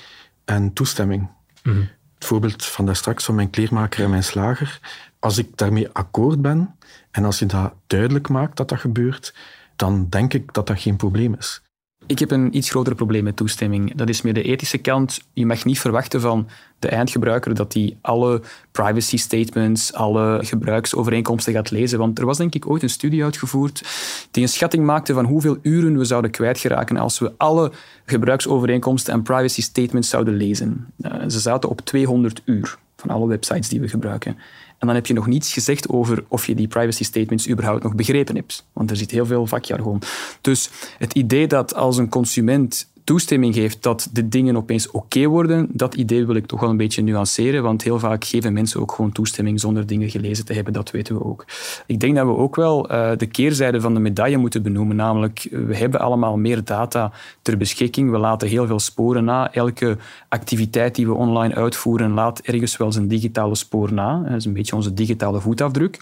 en 0.45 0.73
toestemming. 0.73 1.31
Mhm. 1.63 1.81
Het 2.15 2.25
voorbeeld 2.25 2.65
van 2.65 2.87
daar 2.87 2.97
straks 2.97 3.25
van 3.25 3.35
mijn 3.35 3.51
kleermaker 3.51 4.05
en 4.05 4.11
mijn 4.11 4.25
slager. 4.25 4.81
Als 5.19 5.39
ik 5.39 5.57
daarmee 5.57 5.89
akkoord 5.93 6.43
ben 6.43 6.77
en 7.11 7.25
als 7.25 7.39
je 7.39 7.47
dat 7.47 7.73
duidelijk 7.87 8.29
maakt 8.29 8.57
dat 8.57 8.69
dat 8.69 8.81
gebeurt, 8.81 9.35
dan 9.77 10.09
denk 10.09 10.35
ik 10.35 10.55
dat 10.55 10.67
dat 10.67 10.81
geen 10.81 10.97
probleem 10.97 11.35
is. 11.35 11.63
Ik 12.07 12.19
heb 12.19 12.31
een 12.31 12.57
iets 12.57 12.71
groter 12.71 12.95
probleem 12.95 13.25
met 13.25 13.37
toestemming. 13.37 13.95
Dat 13.95 14.09
is 14.09 14.23
meer 14.23 14.35
de 14.35 14.43
ethische 14.43 14.79
kant. 14.79 15.21
Je 15.33 15.47
mag 15.47 15.65
niet 15.65 15.81
verwachten 15.81 16.21
van 16.21 16.49
de 16.79 16.89
eindgebruiker 16.89 17.55
dat 17.55 17.75
hij 17.75 17.97
alle 18.01 18.43
privacy 18.73 19.17
statements, 19.17 19.93
alle 19.93 20.39
gebruiksovereenkomsten 20.43 21.53
gaat 21.53 21.71
lezen. 21.71 21.99
Want 21.99 22.19
er 22.19 22.27
was 22.27 22.37
denk 22.37 22.55
ik 22.55 22.71
ooit 22.71 22.83
een 22.83 22.91
studie 22.91 23.25
uitgevoerd 23.25 23.83
die 24.31 24.43
een 24.43 24.49
schatting 24.49 24.85
maakte 24.85 25.15
van 25.15 25.25
hoeveel 25.25 25.59
uren 25.63 25.99
we 25.99 26.05
zouden 26.05 26.31
kwijtgeraken 26.31 26.97
als 26.97 27.19
we 27.19 27.33
alle 27.37 27.73
gebruiksovereenkomsten 28.05 29.13
en 29.13 29.23
privacy 29.23 29.63
statements 29.63 30.09
zouden 30.09 30.35
lezen. 30.35 30.87
Uh, 31.01 31.13
ze 31.29 31.41
zaten 31.41 31.69
op 31.69 31.81
200 31.81 32.43
uur 32.45 32.79
alle 33.11 33.27
websites 33.27 33.69
die 33.69 33.81
we 33.81 33.89
gebruiken. 33.89 34.37
En 34.79 34.87
dan 34.87 34.95
heb 34.95 35.07
je 35.07 35.15
nog 35.15 35.27
niets 35.27 35.53
gezegd 35.53 35.89
over 35.89 36.25
of 36.29 36.47
je 36.47 36.55
die 36.55 36.69
privacy 36.69 37.05
statements 37.05 37.49
überhaupt 37.49 37.83
nog 37.83 37.95
begrepen 37.95 38.35
hebt. 38.35 38.67
Want 38.73 38.91
er 38.91 38.97
zit 38.97 39.11
heel 39.11 39.27
veel 39.27 39.47
vakjargon. 39.47 40.03
Dus 40.41 40.71
het 40.99 41.15
idee 41.15 41.47
dat 41.47 41.75
als 41.75 41.97
een 41.97 42.09
consument 42.09 42.89
toestemming 43.07 43.55
geeft 43.55 43.83
dat 43.83 44.09
de 44.13 44.29
dingen 44.29 44.57
opeens 44.57 44.91
oké 44.91 45.27
worden, 45.27 45.69
dat 45.73 45.95
idee 45.95 46.27
wil 46.27 46.35
ik 46.35 46.47
toch 46.47 46.61
wel 46.61 46.71
een 46.71 46.77
beetje 46.77 47.03
nuanceren, 47.03 47.63
want 47.63 47.83
heel 47.83 47.99
vaak 47.99 48.25
geven 48.25 48.53
mensen 48.53 48.81
ook 48.81 48.93
gewoon 48.93 49.13
toestemming 49.13 49.61
zonder 49.61 49.87
dingen 49.87 50.11
gelezen 50.11 50.45
te 50.45 50.53
hebben, 50.53 50.73
dat 50.73 50.91
weten 50.91 51.15
we 51.15 51.25
ook. 51.25 51.45
Ik 51.87 52.01
denk 52.01 52.17
dat 52.17 52.27
we 52.27 52.37
ook 52.37 52.57
wel 52.57 52.93
uh, 52.93 53.11
de 53.17 53.27
keerzijde 53.27 53.81
van 53.81 53.95
de 53.95 54.01
medaille 54.01 54.37
moeten 54.37 54.63
benoemen, 54.63 54.97
namelijk 54.97 55.49
we 55.51 55.77
hebben 55.77 56.01
allemaal 56.01 56.37
meer 56.37 56.65
data 56.65 57.13
ter 57.43 57.57
beschikking, 57.57 58.11
we 58.11 58.19
laten 58.19 58.49
heel 58.49 58.67
veel 58.67 58.81
sporen 58.81 59.25
na, 59.25 59.53
elke 59.53 59.97
activiteit 60.29 60.95
die 60.95 61.07
we 61.07 61.15
online 61.15 61.55
uitvoeren 61.55 62.11
laat 62.11 62.41
ergens 62.41 62.77
wel 62.77 62.93
zijn 62.93 63.09
digitale 63.09 63.55
spoor 63.55 63.93
na, 63.93 64.23
dat 64.23 64.37
is 64.37 64.45
een 64.45 64.53
beetje 64.53 64.77
onze 64.77 64.95
digitale 64.95 65.41
voetafdruk. 65.41 65.99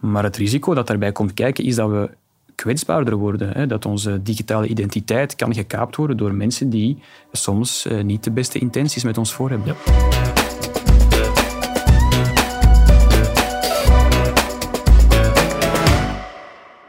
Maar 0.00 0.24
het 0.24 0.36
risico 0.36 0.74
dat 0.74 0.86
daarbij 0.86 1.12
komt 1.12 1.34
kijken 1.34 1.64
is 1.64 1.74
dat 1.74 1.90
we 1.90 2.10
kwetsbaarder 2.62 3.16
worden. 3.16 3.52
Hè? 3.52 3.66
Dat 3.66 3.86
onze 3.86 4.22
digitale 4.22 4.66
identiteit 4.66 5.34
kan 5.34 5.54
gekaapt 5.54 5.96
worden 5.96 6.16
door 6.16 6.34
mensen 6.34 6.70
die 6.70 7.02
soms 7.32 7.86
uh, 7.86 8.02
niet 8.02 8.24
de 8.24 8.30
beste 8.30 8.58
intenties 8.58 9.04
met 9.04 9.18
ons 9.18 9.32
voor 9.32 9.50
hebben. 9.50 9.76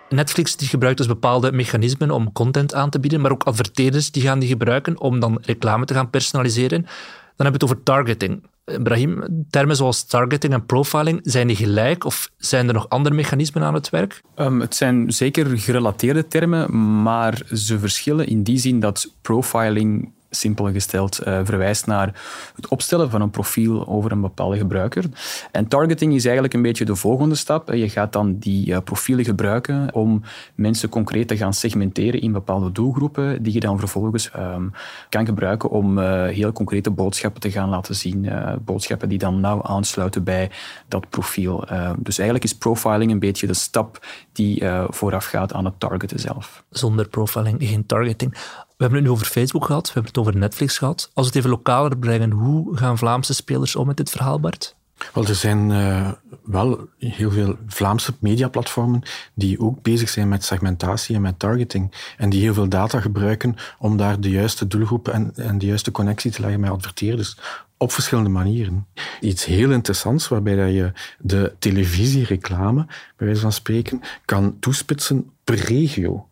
Netflix 0.09 0.55
die 0.55 0.67
gebruikt 0.67 0.97
dus 0.97 1.07
bepaalde 1.07 1.51
mechanismen 1.51 2.11
om 2.11 2.31
content 2.31 2.73
aan 2.73 2.89
te 2.89 2.99
bieden, 2.99 3.21
maar 3.21 3.31
ook 3.31 3.43
adverteerders 3.43 4.11
die 4.11 4.23
gaan 4.23 4.39
die 4.39 4.49
gebruiken 4.49 4.99
om 4.99 5.19
dan 5.19 5.37
reclame 5.41 5.85
te 5.85 5.93
gaan 5.93 6.09
personaliseren. 6.09 6.81
Dan 6.81 7.45
hebben 7.45 7.45
we 7.45 7.51
het 7.51 7.63
over 7.63 7.83
targeting. 7.83 8.43
Brahim, 8.83 9.23
termen 9.49 9.75
zoals 9.75 10.03
targeting 10.03 10.53
en 10.53 10.65
profiling, 10.65 11.19
zijn 11.23 11.47
die 11.47 11.55
gelijk 11.55 12.05
of 12.05 12.31
zijn 12.37 12.67
er 12.67 12.73
nog 12.73 12.89
andere 12.89 13.15
mechanismen 13.15 13.63
aan 13.63 13.73
het 13.73 13.89
werk? 13.89 14.21
Um, 14.35 14.61
het 14.61 14.75
zijn 14.75 15.11
zeker 15.11 15.57
gerelateerde 15.57 16.27
termen, 16.27 17.01
maar 17.01 17.41
ze 17.53 17.79
verschillen 17.79 18.27
in 18.27 18.43
die 18.43 18.57
zin 18.57 18.79
dat 18.79 19.13
profiling 19.21 20.11
simpel 20.29 20.71
gesteld 20.71 21.19
uh, 21.27 21.39
verwijst 21.43 21.85
naar 21.85 22.21
het 22.55 22.67
opstellen 22.67 23.09
van 23.09 23.21
een 23.21 23.29
profiel 23.29 23.87
over 23.87 24.11
een 24.11 24.21
bepaalde 24.21 24.57
gebruiker. 24.57 25.05
En 25.51 25.67
targeting 25.67 26.13
is 26.13 26.23
eigenlijk 26.23 26.53
een 26.53 26.61
beetje 26.61 26.85
de 26.85 26.95
volgende 26.95 27.35
stap. 27.35 27.73
Je 27.73 27.89
gaat 27.89 28.13
dan 28.13 28.37
die 28.37 28.67
uh, 28.67 28.77
profielen 28.83 29.25
gebruiken 29.25 29.93
om 29.93 30.21
mensen 30.55 30.89
concreet 30.89 31.27
te 31.27 31.37
gaan 31.37 31.53
segmenteren 31.53 32.21
in 32.21 32.31
bepaalde 32.31 32.71
doelgroepen, 32.71 33.43
die 33.43 33.53
je 33.53 33.59
dan 33.59 33.79
vervolgens 33.79 34.31
um, 34.37 34.71
kan 35.09 35.25
gebruiken 35.25 35.69
om 35.69 35.97
uh, 35.97 36.25
heel 36.25 36.51
concrete 36.51 36.91
boodschappen 36.91 37.41
te 37.41 37.51
gaan 37.51 37.69
laten 37.69 37.95
zien. 37.95 38.29
boodschappen 38.61 39.09
die 39.09 39.17
dan 39.17 39.39
nauw 39.39 39.63
aansluiten 39.63 40.23
bij 40.23 40.51
dat 40.87 41.09
profiel. 41.09 41.67
dus 41.97 42.17
eigenlijk 42.17 42.43
is 42.43 42.57
profiling 42.57 43.11
een 43.11 43.19
beetje 43.19 43.47
de 43.47 43.53
stap 43.53 44.05
die 44.31 44.63
vooraf 44.87 45.25
gaat 45.25 45.53
aan 45.53 45.65
het 45.65 45.79
targeten 45.79 46.19
zelf. 46.19 46.63
Zonder 46.69 47.07
profiling 47.07 47.57
geen 47.59 47.85
targeting. 47.85 48.35
We 48.79 48.85
hebben 48.85 49.03
het 49.03 49.11
nu 49.13 49.17
over 49.17 49.31
Facebook 49.31 49.65
gehad, 49.65 49.87
we 49.87 49.93
hebben 49.93 50.11
het 50.11 50.21
over 50.21 50.37
Netflix 50.37 50.77
gehad. 50.77 51.11
Als 51.13 51.25
we 51.25 51.31
het 51.31 51.35
even 51.35 51.49
lokaler 51.49 51.97
brengen, 51.97 52.31
hoe 52.31 52.77
gaan 52.77 52.97
Vlaamse 52.97 53.33
spelers 53.33 53.75
om 53.75 53.87
met 53.87 53.97
dit 53.97 54.09
verhaal, 54.09 54.39
Bart? 54.39 54.75
Wel, 55.13 55.25
er 55.25 55.35
zijn 55.35 55.69
uh, 55.69 56.11
wel 56.43 56.87
heel 56.97 57.31
veel 57.31 57.55
Vlaamse 57.67 58.13
mediaplatformen 58.19 59.01
die 59.33 59.59
ook 59.59 59.81
bezig 59.81 60.09
zijn 60.09 60.29
met 60.29 60.43
segmentatie 60.43 61.15
en 61.15 61.21
met 61.21 61.39
targeting. 61.39 61.91
En 62.17 62.29
die 62.29 62.41
heel 62.41 62.53
veel 62.53 62.69
data 62.69 62.99
gebruiken 62.99 63.55
om 63.79 63.97
daar 63.97 64.19
de 64.19 64.29
juiste 64.29 64.67
doelgroepen 64.67 65.13
en, 65.13 65.31
en 65.35 65.57
de 65.57 65.65
juiste 65.65 65.91
connectie 65.91 66.31
te 66.31 66.41
leggen 66.41 66.59
met 66.59 66.69
adverteerders. 66.69 67.37
Op 67.77 67.91
verschillende 67.91 68.29
manieren. 68.29 68.87
Iets 69.21 69.45
heel 69.45 69.71
interessants 69.71 70.27
waarbij 70.27 70.55
dat 70.55 70.71
je 70.73 70.91
de 71.19 71.55
televisiereclame, 71.59 72.85
bij 73.17 73.27
wijze 73.27 73.41
van 73.41 73.51
spreken, 73.51 74.01
kan 74.25 74.59
toespitsen 74.59 75.31
per 75.43 75.55
regio. 75.55 76.28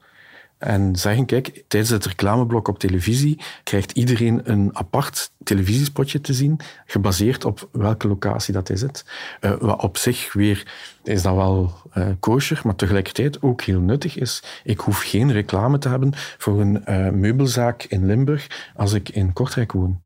En 0.58 0.96
zeggen, 0.96 1.26
kijk, 1.26 1.64
tijdens 1.68 1.92
het 1.92 2.06
reclameblok 2.06 2.68
op 2.68 2.80
televisie 2.80 3.40
krijgt 3.64 3.92
iedereen 3.92 4.42
een 4.44 4.70
apart 4.74 5.32
televisiespotje 5.44 6.22
te 6.22 6.34
zien, 6.34 6.60
gebaseerd 6.86 7.46
op 7.46 7.70
welke 7.72 8.08
locatie 8.08 8.54
dat 8.54 8.70
is 8.70 8.82
het. 8.82 9.06
Uh, 9.42 9.54
wat 9.60 9.82
op 9.82 9.98
zich 9.98 10.34
weer 10.34 10.74
is 11.04 11.22
dat 11.22 11.36
wel 11.36 11.74
uh, 11.98 12.08
kosher, 12.20 12.62
maar 12.64 12.76
tegelijkertijd 12.76 13.42
ook 13.42 13.62
heel 13.62 13.82
nuttig 13.82 14.18
is. 14.18 14.44
Ik 14.64 14.80
hoef 14.80 15.02
geen 15.02 15.32
reclame 15.32 15.78
te 15.78 15.90
hebben 15.90 16.12
voor 16.14 16.62
een 16.62 16.84
uh, 16.90 17.10
meubelzaak 17.10 17.84
in 17.84 18.06
Limburg 18.06 18.72
als 18.76 18.94
ik 18.94 19.10
in 19.10 19.34
Kortrijk 19.34 19.72
woon. 19.72 20.02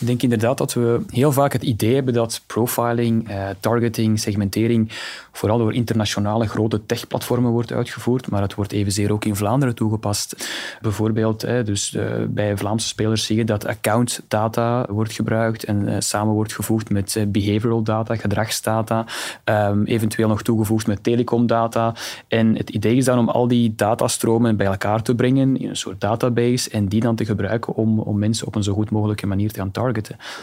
Ik 0.00 0.06
denk 0.06 0.22
inderdaad 0.22 0.58
dat 0.58 0.72
we 0.72 1.00
heel 1.08 1.32
vaak 1.32 1.52
het 1.52 1.62
idee 1.62 1.94
hebben 1.94 2.14
dat 2.14 2.42
profiling, 2.46 3.28
eh, 3.28 3.48
targeting, 3.60 4.20
segmentering 4.20 4.92
vooral 5.38 5.58
door 5.58 5.74
internationale 5.74 6.48
grote 6.48 6.86
techplatformen 6.86 7.50
wordt 7.50 7.72
uitgevoerd, 7.72 8.30
maar 8.30 8.42
het 8.42 8.54
wordt 8.54 8.72
evenzeer 8.72 9.12
ook 9.12 9.24
in 9.24 9.36
Vlaanderen 9.36 9.74
toegepast. 9.74 10.48
Bijvoorbeeld, 10.80 11.42
eh, 11.42 11.64
dus 11.64 11.94
uh, 11.94 12.10
bij 12.28 12.56
Vlaamse 12.56 12.86
spelers 12.86 13.24
zie 13.24 13.36
je 13.36 13.44
dat 13.44 13.66
account 13.66 14.20
data 14.28 14.86
wordt 14.88 15.12
gebruikt 15.12 15.64
en 15.64 15.88
uh, 15.88 15.96
samen 15.98 16.34
wordt 16.34 16.54
gevoegd 16.54 16.90
met 16.90 17.14
uh, 17.14 17.26
behavioral 17.26 17.82
data, 17.82 18.16
gedragsdata, 18.16 19.06
um, 19.44 19.84
eventueel 19.84 20.28
nog 20.28 20.42
toegevoegd 20.42 20.86
met 20.86 21.02
telecomdata. 21.02 21.94
En 22.28 22.56
het 22.56 22.70
idee 22.70 22.96
is 22.96 23.04
dan 23.04 23.18
om 23.18 23.28
al 23.28 23.48
die 23.48 23.74
datastromen 23.76 24.56
bij 24.56 24.66
elkaar 24.66 25.02
te 25.02 25.14
brengen 25.14 25.56
in 25.56 25.68
een 25.68 25.76
soort 25.76 26.00
database 26.00 26.70
en 26.70 26.88
die 26.88 27.00
dan 27.00 27.16
te 27.16 27.24
gebruiken 27.24 27.74
om, 27.74 27.98
om 27.98 28.18
mensen 28.18 28.46
op 28.46 28.54
een 28.54 28.62
zo 28.62 28.72
goed 28.72 28.90
mogelijke 28.90 29.26
manier 29.26 29.52
te 29.52 29.58
gaan 29.58 29.70
targeten. 29.70 29.87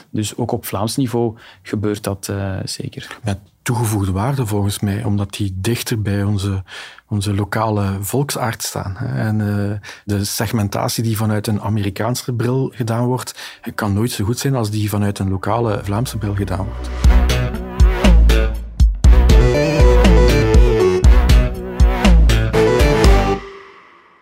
Dus 0.09 0.37
ook 0.37 0.51
op 0.51 0.65
Vlaams 0.65 0.95
niveau 0.95 1.37
gebeurt 1.61 2.03
dat 2.03 2.27
uh, 2.31 2.55
zeker. 2.63 3.17
Met 3.23 3.37
toegevoegde 3.61 4.11
waarde 4.11 4.45
volgens 4.45 4.79
mij, 4.79 5.03
omdat 5.03 5.33
die 5.33 5.53
dichter 5.55 6.01
bij 6.01 6.23
onze, 6.23 6.63
onze 7.07 7.33
lokale 7.33 7.97
volksaard 7.99 8.63
staan. 8.63 8.97
En 8.97 9.39
uh, 9.39 9.71
de 10.05 10.23
segmentatie 10.23 11.03
die 11.03 11.17
vanuit 11.17 11.47
een 11.47 11.61
Amerikaanse 11.61 12.33
bril 12.33 12.71
gedaan 12.75 13.05
wordt, 13.05 13.59
kan 13.75 13.93
nooit 13.93 14.11
zo 14.11 14.25
goed 14.25 14.39
zijn 14.39 14.55
als 14.55 14.69
die 14.69 14.89
vanuit 14.89 15.19
een 15.19 15.29
lokale 15.29 15.79
Vlaamse 15.83 16.17
bril 16.17 16.35
gedaan 16.35 16.65
wordt. 16.65 16.89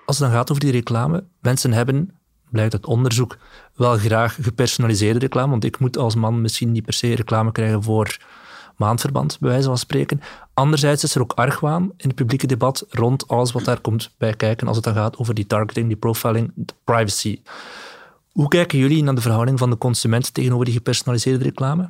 Als 0.06 0.22
het 0.22 0.28
dan 0.28 0.38
gaat 0.38 0.52
over 0.52 0.64
die 0.64 0.72
reclame, 0.72 1.24
mensen 1.42 1.74
hebben 1.74 2.16
blijkt 2.54 2.74
uit 2.74 2.86
onderzoek, 2.86 3.38
wel 3.76 3.98
graag 3.98 4.38
gepersonaliseerde 4.42 5.20
reclame. 5.20 5.50
Want 5.50 5.64
ik 5.64 5.80
moet 5.80 5.98
als 5.98 6.16
man 6.16 6.42
misschien 6.42 6.72
niet 6.72 6.86
per 6.86 6.94
se 6.94 7.16
reclame 7.16 7.52
krijgen 7.52 7.84
voor 7.84 8.18
maandverband, 8.78 9.38
bij 9.40 9.50
wijze 9.50 9.68
van 9.68 9.78
spreken. 9.78 10.22
Anderzijds 10.54 11.04
is 11.04 11.16
er 11.16 11.22
ook 11.22 11.34
argwaan 11.34 11.84
in 11.84 12.08
het 12.08 12.16
publieke 12.16 12.48
debat 12.48 12.86
rond 12.90 13.28
alles 13.28 13.52
wat 13.52 13.66
daar 13.66 13.80
komt 13.80 14.12
bij 14.18 14.34
kijken 14.34 14.68
als 14.68 14.76
het 14.76 14.86
dan 14.86 14.94
gaat 14.94 15.18
over 15.18 15.34
die 15.34 15.48
targeting, 15.48 15.88
die 15.88 15.98
profiling, 15.98 16.52
de 16.56 16.74
privacy. 16.84 17.42
Hoe 18.32 18.48
kijken 18.48 18.78
jullie 18.78 19.04
naar 19.04 19.16
de 19.16 19.22
verhouding 19.22 19.60
van 19.60 19.70
de 19.70 19.78
consument 19.78 20.34
tegenover 20.34 20.66
die 20.66 20.74
gepersonaliseerde 20.74 21.44
reclame? 21.44 21.90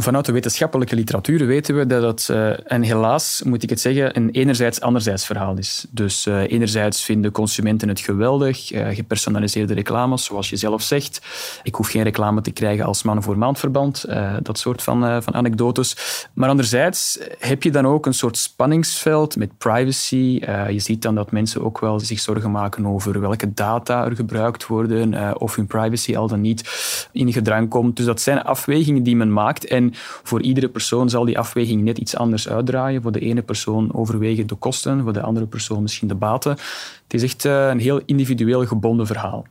Vanuit 0.00 0.26
de 0.26 0.32
wetenschappelijke 0.32 0.94
literatuur 0.94 1.46
weten 1.46 1.76
we 1.76 1.86
dat 1.86 2.02
het, 2.02 2.28
uh, 2.30 2.72
en 2.72 2.82
helaas 2.82 3.42
moet 3.44 3.62
ik 3.62 3.70
het 3.70 3.80
zeggen, 3.80 4.16
een 4.16 4.30
enerzijds-anderzijds 4.30 5.26
verhaal 5.26 5.56
is. 5.56 5.86
Dus 5.90 6.26
uh, 6.26 6.50
enerzijds 6.50 7.04
vinden 7.04 7.30
consumenten 7.32 7.88
het 7.88 8.00
geweldig, 8.00 8.72
uh, 8.72 8.88
gepersonaliseerde 8.88 9.74
reclames, 9.74 10.24
zoals 10.24 10.50
je 10.50 10.56
zelf 10.56 10.82
zegt. 10.82 11.20
Ik 11.62 11.74
hoef 11.74 11.90
geen 11.90 12.02
reclame 12.02 12.40
te 12.40 12.50
krijgen 12.50 12.84
als 12.84 13.02
man 13.02 13.22
voor 13.22 13.38
maandverband, 13.38 14.04
dat 14.42 14.58
soort 14.58 14.82
van, 14.82 15.22
van 15.22 15.34
anekdotes. 15.34 15.96
Maar 16.32 16.48
anderzijds 16.48 17.18
heb 17.38 17.62
je 17.62 17.70
dan 17.70 17.86
ook 17.86 18.06
een 18.06 18.14
soort 18.14 18.36
spanningsveld 18.36 19.36
met 19.36 19.58
privacy. 19.58 20.40
je 20.70 20.80
ziet 20.80 21.02
dan 21.02 21.14
dat 21.14 21.30
mensen 21.30 21.64
ook 21.64 21.80
wel 21.80 22.00
zich 22.00 22.20
zorgen 22.20 22.50
maken 22.50 22.86
over 22.86 23.20
welke 23.20 23.54
data 23.54 24.04
er 24.04 24.14
gebruikt 24.14 24.66
worden, 24.66 25.38
of 25.40 25.56
hun 25.56 25.66
privacy 25.66 26.16
al 26.16 26.28
dan 26.28 26.40
niet 26.40 26.68
in 27.12 27.32
gedrang 27.32 27.68
komt. 27.68 27.96
Dus 27.96 28.06
dat 28.06 28.20
zijn 28.20 28.42
afwegingen 28.42 29.02
die 29.02 29.16
men 29.16 29.32
maakt. 29.32 29.64
En 29.64 29.87
voor 30.22 30.42
iedere 30.42 30.68
persoon 30.68 31.10
zal 31.10 31.24
die 31.24 31.38
afweging 31.38 31.82
net 31.82 31.98
iets 31.98 32.16
anders 32.16 32.48
uitdraaien. 32.48 33.02
Voor 33.02 33.12
de 33.12 33.20
ene 33.20 33.42
persoon 33.42 33.94
overwegen 33.94 34.46
de 34.46 34.54
kosten, 34.54 35.02
voor 35.02 35.12
de 35.12 35.22
andere 35.22 35.46
persoon 35.46 35.82
misschien 35.82 36.08
de 36.08 36.14
baten. 36.14 36.50
Het 36.50 37.14
is 37.14 37.22
echt 37.22 37.44
eh, 37.44 37.68
een 37.68 37.80
heel 37.80 38.00
individueel 38.04 38.66
gebonden 38.66 39.06
verhaal. 39.06 39.46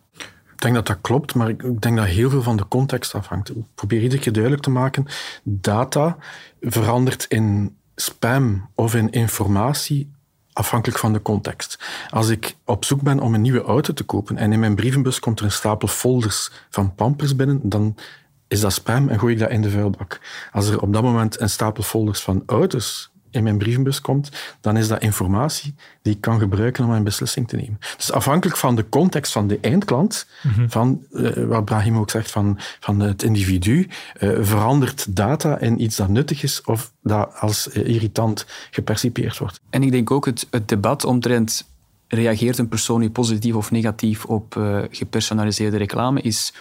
Ik 0.54 0.64
denk 0.64 0.76
dat 0.76 0.88
dat 0.88 0.98
klopt, 1.02 1.36
maar 1.36 1.50
ik 1.50 1.82
denk 1.82 1.98
dat 1.98 2.06
heel 2.06 2.30
veel 2.30 2.42
van 2.42 2.58
de 2.58 2.68
context 2.68 3.16
afhangt. 3.16 3.50
Ik 3.50 3.56
probeer 3.76 4.02
iedere 4.02 4.22
keer 4.22 4.34
duidelijk 4.34 4.64
te 4.64 4.70
maken, 4.70 5.06
data 5.44 6.18
verandert 6.62 7.26
in 7.30 7.76
spam 7.96 8.70
of 8.76 8.96
in 8.96 9.10
informatie 9.10 10.12
afhankelijk 10.58 11.00
van 11.00 11.14
de 11.14 11.22
context. 11.22 11.80
Als 12.10 12.30
ik 12.30 12.56
op 12.66 12.86
zoek 12.86 13.02
ben 13.02 13.20
om 13.20 13.34
een 13.34 13.42
nieuwe 13.42 13.62
auto 13.62 13.94
te 13.94 14.04
kopen 14.04 14.38
en 14.38 14.54
in 14.54 14.60
mijn 14.60 14.76
brievenbus 14.76 15.20
komt 15.20 15.40
er 15.40 15.46
een 15.46 15.52
stapel 15.52 15.88
folders 15.88 16.52
van 16.70 16.96
Pampers 16.96 17.36
binnen, 17.36 17.60
dan 17.64 17.96
is 18.48 18.60
dat 18.60 18.74
spam 18.74 19.10
en 19.10 19.20
gooi 19.20 19.34
ik 19.34 19.40
dat 19.40 19.50
in 19.50 19.62
de 19.62 19.70
vuilbak. 19.70 20.20
Als 20.52 20.70
er 20.70 20.82
op 20.82 20.94
dat 20.94 21.04
moment 21.04 21.40
een 21.40 21.50
stapel 21.50 21.84
folders 21.84 22.22
van 22.22 22.44
auto's 22.46 23.12
in 23.32 23.44
mijn 23.44 23.58
brievenbus 23.58 24.02
komt, 24.02 24.30
dan 24.62 24.78
is 24.78 24.88
dat 24.88 25.02
informatie 25.02 25.76
die 26.02 26.14
ik 26.14 26.22
kan 26.22 26.40
gebruiken 26.40 26.86
om 26.86 26.92
een 26.92 27.04
beslissing 27.04 27.48
te 27.48 27.56
nemen. 27.56 27.80
Dus 27.98 28.12
afhankelijk 28.12 28.58
van 28.58 28.76
de 28.76 28.90
context 28.90 29.32
van 29.32 29.48
de 29.48 29.58
eindklant, 29.62 30.28
mhm. 30.44 30.68
van 30.68 31.04
uh, 31.12 31.46
wat 31.46 31.66
Brahim 31.66 31.98
ook 31.98 32.10
zegt, 32.10 32.32
van, 32.32 32.60
van 32.80 33.00
het 33.00 33.24
individu, 33.24 33.88
uh, 34.20 34.38
verandert 34.42 35.16
data 35.16 35.60
in 35.60 35.82
iets 35.82 35.96
dat 35.96 36.08
nuttig 36.08 36.44
is 36.44 36.62
of 36.62 36.92
dat 37.04 37.36
als 37.40 37.68
uh, 37.68 37.88
irritant 37.88 38.46
gepercipieerd 38.72 39.38
wordt. 39.38 39.60
En 39.70 39.84
ik 39.84 39.92
denk 39.92 40.12
ook 40.12 40.26
het, 40.26 40.48
het 40.50 40.68
debat 40.68 41.06
omtrent 41.06 41.70
reageert 42.08 42.58
een 42.58 42.68
persoon 42.68 43.00
nu 43.00 43.10
positief 43.10 43.56
of 43.56 43.72
negatief 43.72 44.26
op 44.26 44.60
gepersonaliseerde 44.92 45.78
reclame 45.78 46.22
is 46.22 46.54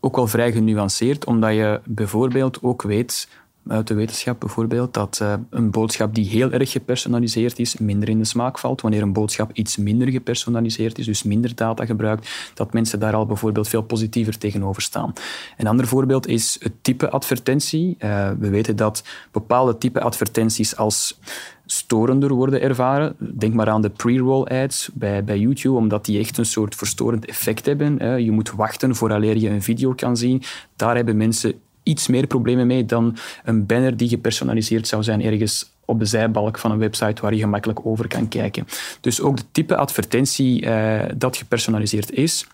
ook 0.00 0.16
wel 0.16 0.26
vrij 0.26 0.52
genuanceerd, 0.52 1.24
omdat 1.24 1.54
je 1.54 1.80
bijvoorbeeld 1.84 2.62
ook 2.62 2.82
weet 2.82 3.28
uit 3.66 3.86
de 3.86 3.94
wetenschap 3.94 4.40
bijvoorbeeld, 4.40 4.94
dat 4.94 5.18
uh, 5.22 5.34
een 5.50 5.70
boodschap 5.70 6.14
die 6.14 6.28
heel 6.28 6.50
erg 6.50 6.70
gepersonaliseerd 6.70 7.58
is, 7.58 7.78
minder 7.78 8.08
in 8.08 8.18
de 8.18 8.24
smaak 8.24 8.58
valt. 8.58 8.80
Wanneer 8.80 9.02
een 9.02 9.12
boodschap 9.12 9.52
iets 9.52 9.76
minder 9.76 10.08
gepersonaliseerd 10.08 10.98
is, 10.98 11.06
dus 11.06 11.22
minder 11.22 11.54
data 11.54 11.84
gebruikt, 11.84 12.52
dat 12.54 12.72
mensen 12.72 13.00
daar 13.00 13.14
al 13.14 13.26
bijvoorbeeld 13.26 13.68
veel 13.68 13.82
positiever 13.82 14.38
tegenover 14.38 14.82
staan. 14.82 15.12
Een 15.56 15.66
ander 15.66 15.86
voorbeeld 15.86 16.26
is 16.26 16.56
het 16.60 16.72
type 16.80 17.10
advertentie. 17.10 17.96
Uh, 17.98 18.30
we 18.38 18.48
weten 18.48 18.76
dat 18.76 19.04
bepaalde 19.30 19.78
type 19.78 20.00
advertenties 20.00 20.76
als 20.76 21.18
storender 21.66 22.32
worden 22.32 22.60
ervaren. 22.60 23.16
Denk 23.18 23.54
maar 23.54 23.68
aan 23.68 23.82
de 23.82 23.90
pre-roll 23.90 24.44
ads 24.44 24.90
bij, 24.94 25.24
bij 25.24 25.38
YouTube, 25.38 25.76
omdat 25.76 26.04
die 26.04 26.18
echt 26.18 26.38
een 26.38 26.46
soort 26.46 26.74
verstorend 26.74 27.26
effect 27.26 27.66
hebben. 27.66 28.22
Je 28.24 28.30
moet 28.30 28.50
wachten 28.50 28.94
vooraleer 28.94 29.36
je 29.36 29.48
een 29.48 29.62
video 29.62 29.92
kan 29.92 30.16
zien. 30.16 30.42
Daar 30.76 30.96
hebben 30.96 31.16
mensen 31.16 31.54
iets 31.82 32.08
meer 32.08 32.26
problemen 32.26 32.66
mee 32.66 32.84
dan 32.84 33.16
een 33.44 33.66
banner 33.66 33.96
die 33.96 34.08
gepersonaliseerd 34.08 34.88
zou 34.88 35.02
zijn 35.02 35.22
ergens 35.22 35.70
op 35.84 35.98
de 35.98 36.04
zijbalk 36.04 36.58
van 36.58 36.70
een 36.70 36.78
website 36.78 37.22
waar 37.22 37.34
je 37.34 37.40
gemakkelijk 37.40 37.86
over 37.86 38.08
kan 38.08 38.28
kijken. 38.28 38.66
Dus 39.00 39.20
ook 39.20 39.36
de 39.36 39.44
type 39.52 39.76
advertentie 39.76 40.64
uh, 40.64 41.02
dat 41.16 41.36
gepersonaliseerd 41.36 42.12
is, 42.12 42.46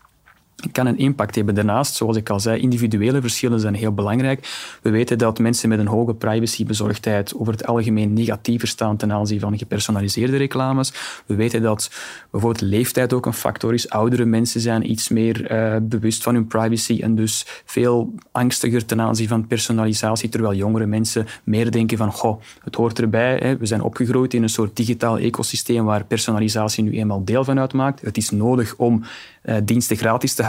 kan 0.73 0.87
een 0.87 0.99
impact 0.99 1.35
hebben. 1.35 1.55
Daarnaast, 1.55 1.95
zoals 1.95 2.17
ik 2.17 2.31
al 2.31 2.41
zei, 2.41 2.61
individuele 2.61 3.21
verschillen 3.21 3.61
zijn 3.61 3.75
heel 3.75 3.93
belangrijk. 3.93 4.49
We 4.83 4.91
weten 4.91 5.19
dat 5.19 5.39
mensen 5.39 5.69
met 5.69 5.79
een 5.79 5.87
hoge 5.87 6.15
privacybezorgdheid 6.15 7.35
over 7.35 7.53
het 7.53 7.67
algemeen 7.67 8.13
negatiever 8.13 8.69
staan 8.69 8.97
ten 8.97 9.13
aanzien 9.13 9.41
van 9.41 9.59
gepersonaliseerde 9.59 10.37
reclames. 10.37 10.93
We 11.27 11.35
weten 11.35 11.63
dat 11.63 11.91
bijvoorbeeld 12.31 12.71
leeftijd 12.71 13.13
ook 13.13 13.27
een 13.27 13.33
factor 13.33 13.75
is. 13.75 13.89
Oudere 13.89 14.25
mensen 14.25 14.61
zijn 14.61 14.91
iets 14.91 15.09
meer 15.09 15.53
uh, 15.53 15.77
bewust 15.83 16.23
van 16.23 16.35
hun 16.35 16.47
privacy 16.47 16.99
en 17.03 17.15
dus 17.15 17.47
veel 17.65 18.15
angstiger 18.33 18.85
ten 18.87 19.01
aanzien 19.01 19.29
van 19.29 19.47
personalisatie, 19.47 20.29
terwijl 20.29 20.55
jongere 20.55 20.87
mensen 20.87 21.27
meer 21.45 21.71
denken 21.71 21.99
van 21.99 22.13
goh, 22.13 22.41
het 22.65 22.75
hoort 22.75 22.99
erbij. 22.99 23.37
Hè. 23.37 23.57
We 23.57 23.67
zijn 23.67 23.83
opgegroeid 23.83 24.35
in 24.35 24.43
een 24.43 24.49
soort 24.49 24.77
digitaal 24.77 25.19
ecosysteem 25.19 25.85
waar 25.85 26.05
personalisatie 26.05 26.85
nu 26.85 26.99
eenmaal 26.99 27.25
deel 27.25 27.45
van 27.45 27.59
uitmaakt. 27.59 28.01
Het 28.01 28.17
is 28.17 28.31
nodig 28.31 28.75
om 28.77 29.05
uh, 29.45 29.57
diensten 29.65 29.97
gratis 29.97 30.35
te 30.35 30.43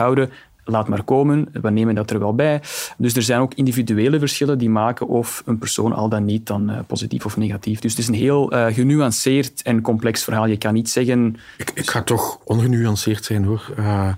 laat 0.67 0.87
maar 0.87 1.03
komen, 1.03 1.49
we 1.61 1.69
nemen 1.69 1.95
dat 1.95 2.11
er 2.11 2.19
wel 2.19 2.35
bij. 2.35 2.61
Dus 2.97 3.15
er 3.15 3.21
zijn 3.21 3.39
ook 3.39 3.53
individuele 3.53 4.19
verschillen 4.19 4.57
die 4.57 4.69
maken 4.69 5.07
of 5.07 5.43
een 5.45 5.57
persoon 5.57 5.93
al 5.93 6.09
dan 6.09 6.25
niet 6.25 6.47
dan 6.47 6.71
uh, 6.71 6.79
positief 6.87 7.25
of 7.25 7.37
negatief. 7.37 7.79
Dus 7.79 7.91
het 7.91 7.99
is 7.99 8.07
een 8.07 8.13
heel 8.13 8.53
uh, 8.53 8.65
genuanceerd 8.65 9.61
en 9.61 9.81
complex 9.81 10.23
verhaal. 10.23 10.45
Je 10.45 10.57
kan 10.57 10.73
niet 10.73 10.89
zeggen... 10.89 11.35
Ik, 11.73 11.89
ga 11.89 12.01
toch 12.01 12.39
ongenuanceerd 12.43 13.25
zijn 13.25 13.43
hoor. 13.43 13.73
Uh, 13.79 14.13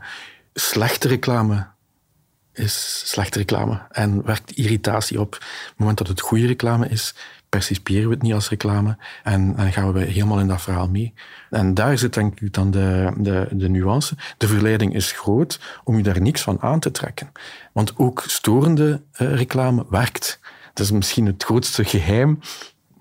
slechte 0.53 1.07
reclame 1.07 1.67
is 2.53 3.03
slechte 3.05 3.37
reclame 3.37 3.81
en 3.89 4.25
werkt 4.25 4.51
irritatie 4.51 5.19
op. 5.19 5.33
Op 5.33 5.41
het 5.41 5.77
moment 5.77 5.97
dat 5.97 6.07
het 6.07 6.21
goede 6.21 6.45
reclame 6.45 6.87
is, 6.89 7.15
percipiëren 7.49 8.07
we 8.07 8.13
het 8.13 8.23
niet 8.23 8.33
als 8.33 8.49
reclame 8.49 8.97
en, 9.23 9.53
en, 9.57 9.71
gaan 9.71 9.93
we 9.93 9.99
helemaal 9.99 10.39
in 10.39 10.47
dat 10.47 10.61
verhaal 10.61 10.89
mee. 10.89 11.13
En 11.49 11.73
daar 11.73 11.97
zit 11.97 12.13
denk 12.13 12.39
ik 12.39 12.53
dan 12.53 12.71
de, 12.71 13.13
de, 13.17 13.47
de 13.51 13.69
nuance. 13.69 14.15
De 14.37 14.47
verleiding 14.47 14.95
is 14.95 15.11
groot 15.11 15.59
om 15.83 15.97
je 15.97 16.03
daar 16.03 16.21
niks 16.21 16.41
van 16.41 16.61
aan 16.61 16.79
te 16.79 16.91
trekken. 16.91 17.31
Want 17.73 17.97
ook 17.97 18.23
storende 18.27 19.01
uh, 19.21 19.35
reclame 19.35 19.85
werkt. 19.89 20.39
Dat 20.73 20.85
is 20.85 20.91
misschien 20.91 21.25
het 21.25 21.43
grootste 21.43 21.83
geheim 21.83 22.39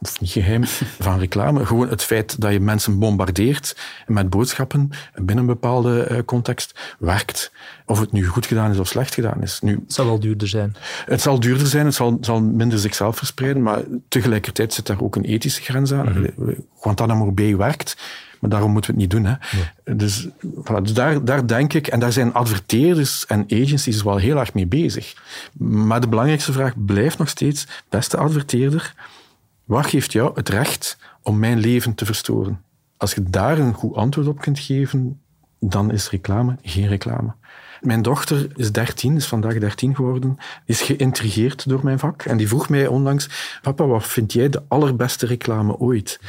of 0.00 0.20
niet 0.20 0.30
geheim, 0.30 0.64
van 1.00 1.18
reclame. 1.18 1.66
Gewoon 1.66 1.88
het 1.88 2.02
feit 2.02 2.40
dat 2.40 2.52
je 2.52 2.60
mensen 2.60 2.98
bombardeert 2.98 3.76
met 4.06 4.30
boodschappen 4.30 4.90
binnen 5.14 5.38
een 5.38 5.46
bepaalde 5.46 6.02
eh, 6.02 6.24
context 6.24 6.96
werkt. 6.98 7.52
Of 7.86 8.00
het 8.00 8.12
nu 8.12 8.26
goed 8.26 8.46
gedaan 8.46 8.70
is 8.70 8.78
of 8.78 8.88
slecht 8.88 9.14
gedaan 9.14 9.42
is. 9.42 9.60
Nu, 9.60 9.72
het 9.72 9.92
zal 9.92 10.04
wel 10.04 10.20
duurder 10.20 10.48
zijn. 10.48 10.76
Het 11.04 11.20
zal 11.20 11.40
duurder 11.40 11.66
zijn, 11.66 11.86
het 11.86 11.94
zal, 11.94 12.18
zal 12.20 12.40
minder 12.40 12.78
zichzelf 12.78 13.16
verspreiden, 13.16 13.62
maar 13.62 13.80
tegelijkertijd 14.08 14.74
zit 14.74 14.86
daar 14.86 15.02
ook 15.02 15.16
een 15.16 15.24
ethische 15.24 15.62
grens 15.62 15.92
aan. 15.92 16.08
Mm 16.08 16.30
-hmm. 16.36 16.54
Guantanamo 16.80 17.32
Bay 17.32 17.56
werkt, 17.56 17.96
maar 18.40 18.50
daarom 18.50 18.72
moeten 18.72 18.94
we 18.94 19.00
het 19.00 19.12
niet 19.12 19.22
doen. 19.22 19.38
Hè. 19.38 19.96
Dus, 19.96 20.28
voilà, 20.40 20.82
dus 20.82 20.92
daar, 20.92 21.24
daar 21.24 21.46
denk 21.46 21.72
ik, 21.72 21.86
en 21.86 22.00
daar 22.00 22.12
zijn 22.12 22.34
adverteerders 22.34 23.26
en 23.26 23.44
agencies 23.48 24.02
wel 24.02 24.16
heel 24.16 24.38
erg 24.38 24.54
mee 24.54 24.66
bezig. 24.66 25.14
Maar 25.58 26.00
de 26.00 26.08
belangrijkste 26.08 26.52
vraag 26.52 26.72
blijft 26.84 27.18
nog 27.18 27.28
steeds, 27.28 27.66
beste 27.88 28.16
adverteerder, 28.16 28.94
wat 29.68 29.86
geeft 29.86 30.12
jou 30.12 30.30
het 30.34 30.48
recht 30.48 30.98
om 31.22 31.38
mijn 31.38 31.58
leven 31.58 31.94
te 31.94 32.04
verstoren? 32.04 32.62
Als 32.96 33.14
je 33.14 33.22
daar 33.22 33.58
een 33.58 33.74
goed 33.74 33.94
antwoord 33.94 34.26
op 34.26 34.40
kunt 34.40 34.58
geven, 34.58 35.20
dan 35.60 35.92
is 35.92 36.10
reclame 36.10 36.56
geen 36.62 36.88
reclame. 36.88 37.34
Mijn 37.80 38.02
dochter 38.02 38.48
is 38.56 38.72
13, 38.72 39.16
is 39.16 39.26
vandaag 39.26 39.58
13 39.58 39.94
geworden, 39.94 40.38
is 40.64 40.80
geïntrigeerd 40.80 41.68
door 41.68 41.80
mijn 41.82 41.98
vak 41.98 42.22
en 42.22 42.36
die 42.36 42.48
vroeg 42.48 42.68
mij 42.68 42.86
onlangs, 42.86 43.58
papa, 43.62 43.86
wat 43.86 44.06
vind 44.06 44.32
jij 44.32 44.48
de 44.48 44.62
allerbeste 44.68 45.26
reclame 45.26 45.76
ooit? 45.76 46.20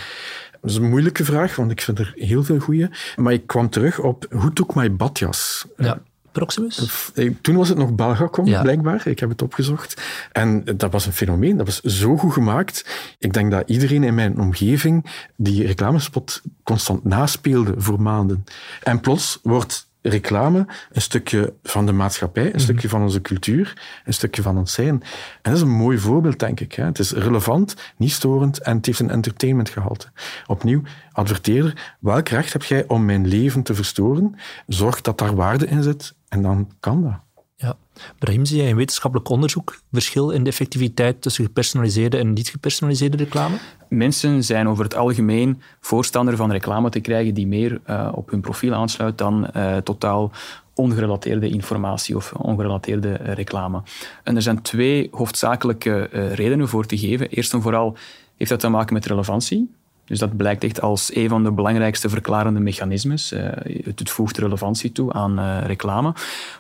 Dat 0.62 0.70
is 0.70 0.76
een 0.76 0.90
moeilijke 0.90 1.24
vraag, 1.24 1.56
want 1.56 1.72
ik 1.72 1.82
vind 1.82 2.00
er 2.00 2.14
heel 2.16 2.44
veel 2.44 2.60
goede. 2.60 2.92
Maar 3.16 3.34
ik 3.34 3.48
kwam 3.48 3.70
terug 3.70 4.00
op 4.00 4.26
Who 4.30 4.54
Took 4.54 4.76
My 4.76 4.96
Badjas? 4.96 5.66
Ja. 5.78 6.02
Proximus? 6.32 7.12
Eh, 7.16 7.32
toen 7.42 7.56
was 7.56 7.70
het 7.70 7.78
nog 7.78 7.96
Belgacom, 7.96 8.46
blijkbaar. 8.46 9.08
Ik 9.08 9.20
heb 9.20 9.30
het 9.30 9.42
opgezocht. 9.42 10.02
En 10.32 10.64
dat 10.76 10.92
was 10.92 11.06
een 11.06 11.14
fenomeen. 11.14 11.58
Dat 11.58 11.66
was 11.66 11.80
zo 11.80 12.18
goed 12.18 12.34
gemaakt. 12.34 12.86
Ik 13.20 13.34
denk 13.34 13.52
dat 13.52 13.70
iedereen 13.70 14.04
in 14.04 14.16
mijn 14.16 14.40
omgeving 14.40 15.06
die 15.36 15.66
reclamespot 15.66 16.42
constant 16.64 17.04
naspeelde 17.04 17.74
voor 17.78 18.02
maanden. 18.02 18.44
En 18.84 19.00
plots 19.00 19.40
wordt 19.44 19.88
reclame 20.02 20.66
een 20.92 21.02
stukje 21.02 21.54
van 21.64 21.86
de 21.86 21.92
maatschappij, 21.92 22.44
een 22.46 22.50
mhm. 22.50 22.60
stukje 22.60 22.90
van 22.90 23.02
onze 23.02 23.22
cultuur, 23.22 23.82
een 24.06 24.14
stukje 24.14 24.42
van 24.42 24.58
ons 24.58 24.74
zijn. 24.74 24.90
En 24.90 25.02
dat 25.42 25.54
is 25.54 25.62
een 25.62 25.70
mooi 25.70 25.98
voorbeeld, 25.98 26.40
denk 26.40 26.60
ik. 26.60 26.74
Het 26.74 27.00
is 27.00 27.12
relevant, 27.12 27.76
niet 27.98 28.12
storend 28.12 28.60
en 28.60 28.78
het 28.78 28.86
heeft 28.86 29.00
een 29.00 29.10
entertainmentgehalte. 29.10 30.08
Opnieuw, 30.48 30.82
adverteerder, 31.12 31.96
welk 32.00 32.30
recht 32.30 32.54
heb 32.54 32.64
jij 32.64 32.84
om 32.88 33.06
mijn 33.06 33.28
leven 33.28 33.64
te 33.64 33.76
verstoren? 33.76 34.36
Zorg 34.68 35.02
dat 35.02 35.18
daar 35.18 35.36
waarde 35.36 35.68
in 35.68 35.84
zit 35.84 36.14
en 36.30 36.42
dan 36.42 36.72
kan 36.80 37.04
dat. 37.04 37.20
Ja. 37.56 37.78
Brahim, 38.20 38.46
zie 38.46 38.58
jij 38.58 38.68
in 38.68 38.76
wetenschappelijk 38.76 39.30
onderzoek 39.30 39.80
verschil 39.92 40.30
in 40.30 40.44
de 40.44 40.50
effectiviteit 40.50 41.22
tussen 41.22 41.46
gepersonaliseerde 41.46 42.18
en 42.18 42.34
niet 42.34 42.50
gepersonaliseerde 42.50 43.18
reclame? 43.18 43.58
Mensen 43.90 44.44
zijn 44.44 44.68
over 44.68 44.84
het 44.84 44.96
algemeen 44.96 45.62
voorstander 45.80 46.36
van 46.36 46.52
reclame 46.52 46.90
te 46.90 47.00
krijgen 47.00 47.34
die 47.34 47.48
meer 47.48 47.82
uh, 47.90 48.12
op 48.16 48.30
hun 48.30 48.42
profiel 48.42 48.74
aansluit 48.74 49.18
dan 49.18 49.48
uh, 49.56 49.78
totaal 49.78 50.32
ongerelateerde 50.74 51.50
informatie 51.50 52.16
of 52.16 52.34
ongerelateerde 52.34 53.14
reclame. 53.14 53.82
En 54.24 54.36
er 54.36 54.42
zijn 54.42 54.62
twee 54.62 55.08
hoofdzakelijke 55.12 56.10
uh, 56.14 56.34
redenen 56.34 56.68
voor 56.68 56.86
te 56.86 56.98
geven. 56.98 57.30
Eerst 57.30 57.54
en 57.54 57.62
vooral 57.62 57.98
heeft 58.38 58.50
dat 58.50 58.60
te 58.60 58.70
maken 58.70 58.94
met 58.94 59.06
relevantie. 59.06 59.72
Dus 60.10 60.20
dat 60.20 60.38
blijkt 60.38 60.64
echt 60.64 60.82
als 60.82 61.16
een 61.16 61.30
van 61.30 61.44
de 61.44 61.52
belangrijkste 61.52 62.10
verklarende 62.10 62.60
mechanismes. 62.60 63.34
Uh, 63.34 63.40
het, 63.84 64.10
voegt 64.10 64.38
relevantie 64.38 64.92
toe 64.92 65.14
aan 65.14 65.40
uh, 65.40 65.58
reclame. 65.66 66.14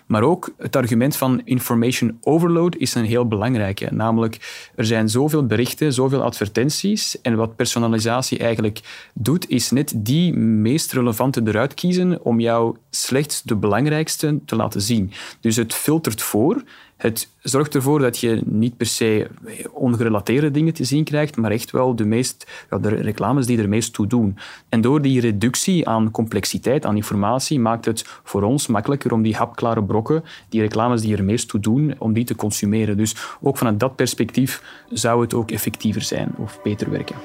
Maar 0.05 0.23
ook 0.23 0.49
het 0.57 0.75
argument 0.75 1.15
van 1.15 1.41
information 1.45 2.17
overload 2.21 2.75
is 2.75 2.95
een 2.95 3.05
heel 3.05 3.27
belangrijke. 3.27 3.88
Namelijk, 3.91 4.69
er 4.75 4.85
zijn 4.85 5.09
zoveel 5.09 5.45
berichten, 5.45 5.93
zoveel 5.93 6.23
advertenties. 6.23 7.21
En 7.21 7.35
wat 7.35 7.55
personalisatie 7.55 8.39
eigenlijk 8.39 9.09
doet, 9.13 9.49
is 9.49 9.71
net 9.71 9.93
die 9.95 10.33
meest 10.38 10.93
relevante 10.93 11.41
eruit 11.45 11.73
kiezen 11.73 12.23
om 12.23 12.39
jou 12.39 12.75
slechts 12.89 13.41
de 13.41 13.55
belangrijkste 13.55 14.39
te 14.45 14.55
laten 14.55 14.81
zien. 14.81 15.12
Dus 15.39 15.55
het 15.55 15.73
filtert 15.73 16.21
voor 16.21 16.63
Het 16.99 17.29
zorgt 17.41 17.75
ervoor 17.75 17.99
dat 17.99 18.19
je 18.19 18.41
niet 18.45 18.77
per 18.77 18.85
se 18.85 19.27
ongerelateerde 19.71 20.51
dingen 20.51 20.73
te 20.73 20.83
zien 20.83 21.03
krijgt, 21.03 21.38
maar 21.38 21.51
echt 21.51 21.71
wel 21.71 21.95
de, 21.95 22.05
meest, 22.05 22.65
ja, 22.69 22.77
de 22.77 22.89
reclames 22.89 23.45
die 23.45 23.57
er 23.57 23.69
meest 23.69 23.93
toe 23.93 24.07
doen. 24.07 24.38
En 24.69 24.81
door 24.81 25.01
die 25.01 25.21
reductie 25.21 25.88
aan 25.88 26.12
complexiteit, 26.12 26.85
aan 26.85 26.95
informatie, 26.95 27.59
maakt 27.59 27.85
het 27.85 28.05
voor 28.23 28.43
ons 28.43 28.67
makkelijker 28.67 29.13
om 29.13 29.21
die 29.21 29.35
hapklare 29.35 29.83
brokken, 29.83 30.23
die 30.49 30.62
reclames 30.62 31.01
die 31.01 31.15
er 31.17 31.23
meest 31.23 31.47
toe 31.47 31.59
doen, 31.59 31.95
om 31.97 32.13
die 32.13 32.25
te 32.25 32.35
consumeren. 32.35 32.97
Dus 32.97 33.15
ook 33.41 33.57
vanuit 33.57 33.79
dat 33.79 33.95
perspectief 33.95 34.63
zou 34.89 35.21
het 35.21 35.33
ook 35.33 35.51
effectiever 35.51 36.01
zijn 36.01 36.31
of 36.38 36.62
beter 36.63 36.89
werken. 36.89 37.15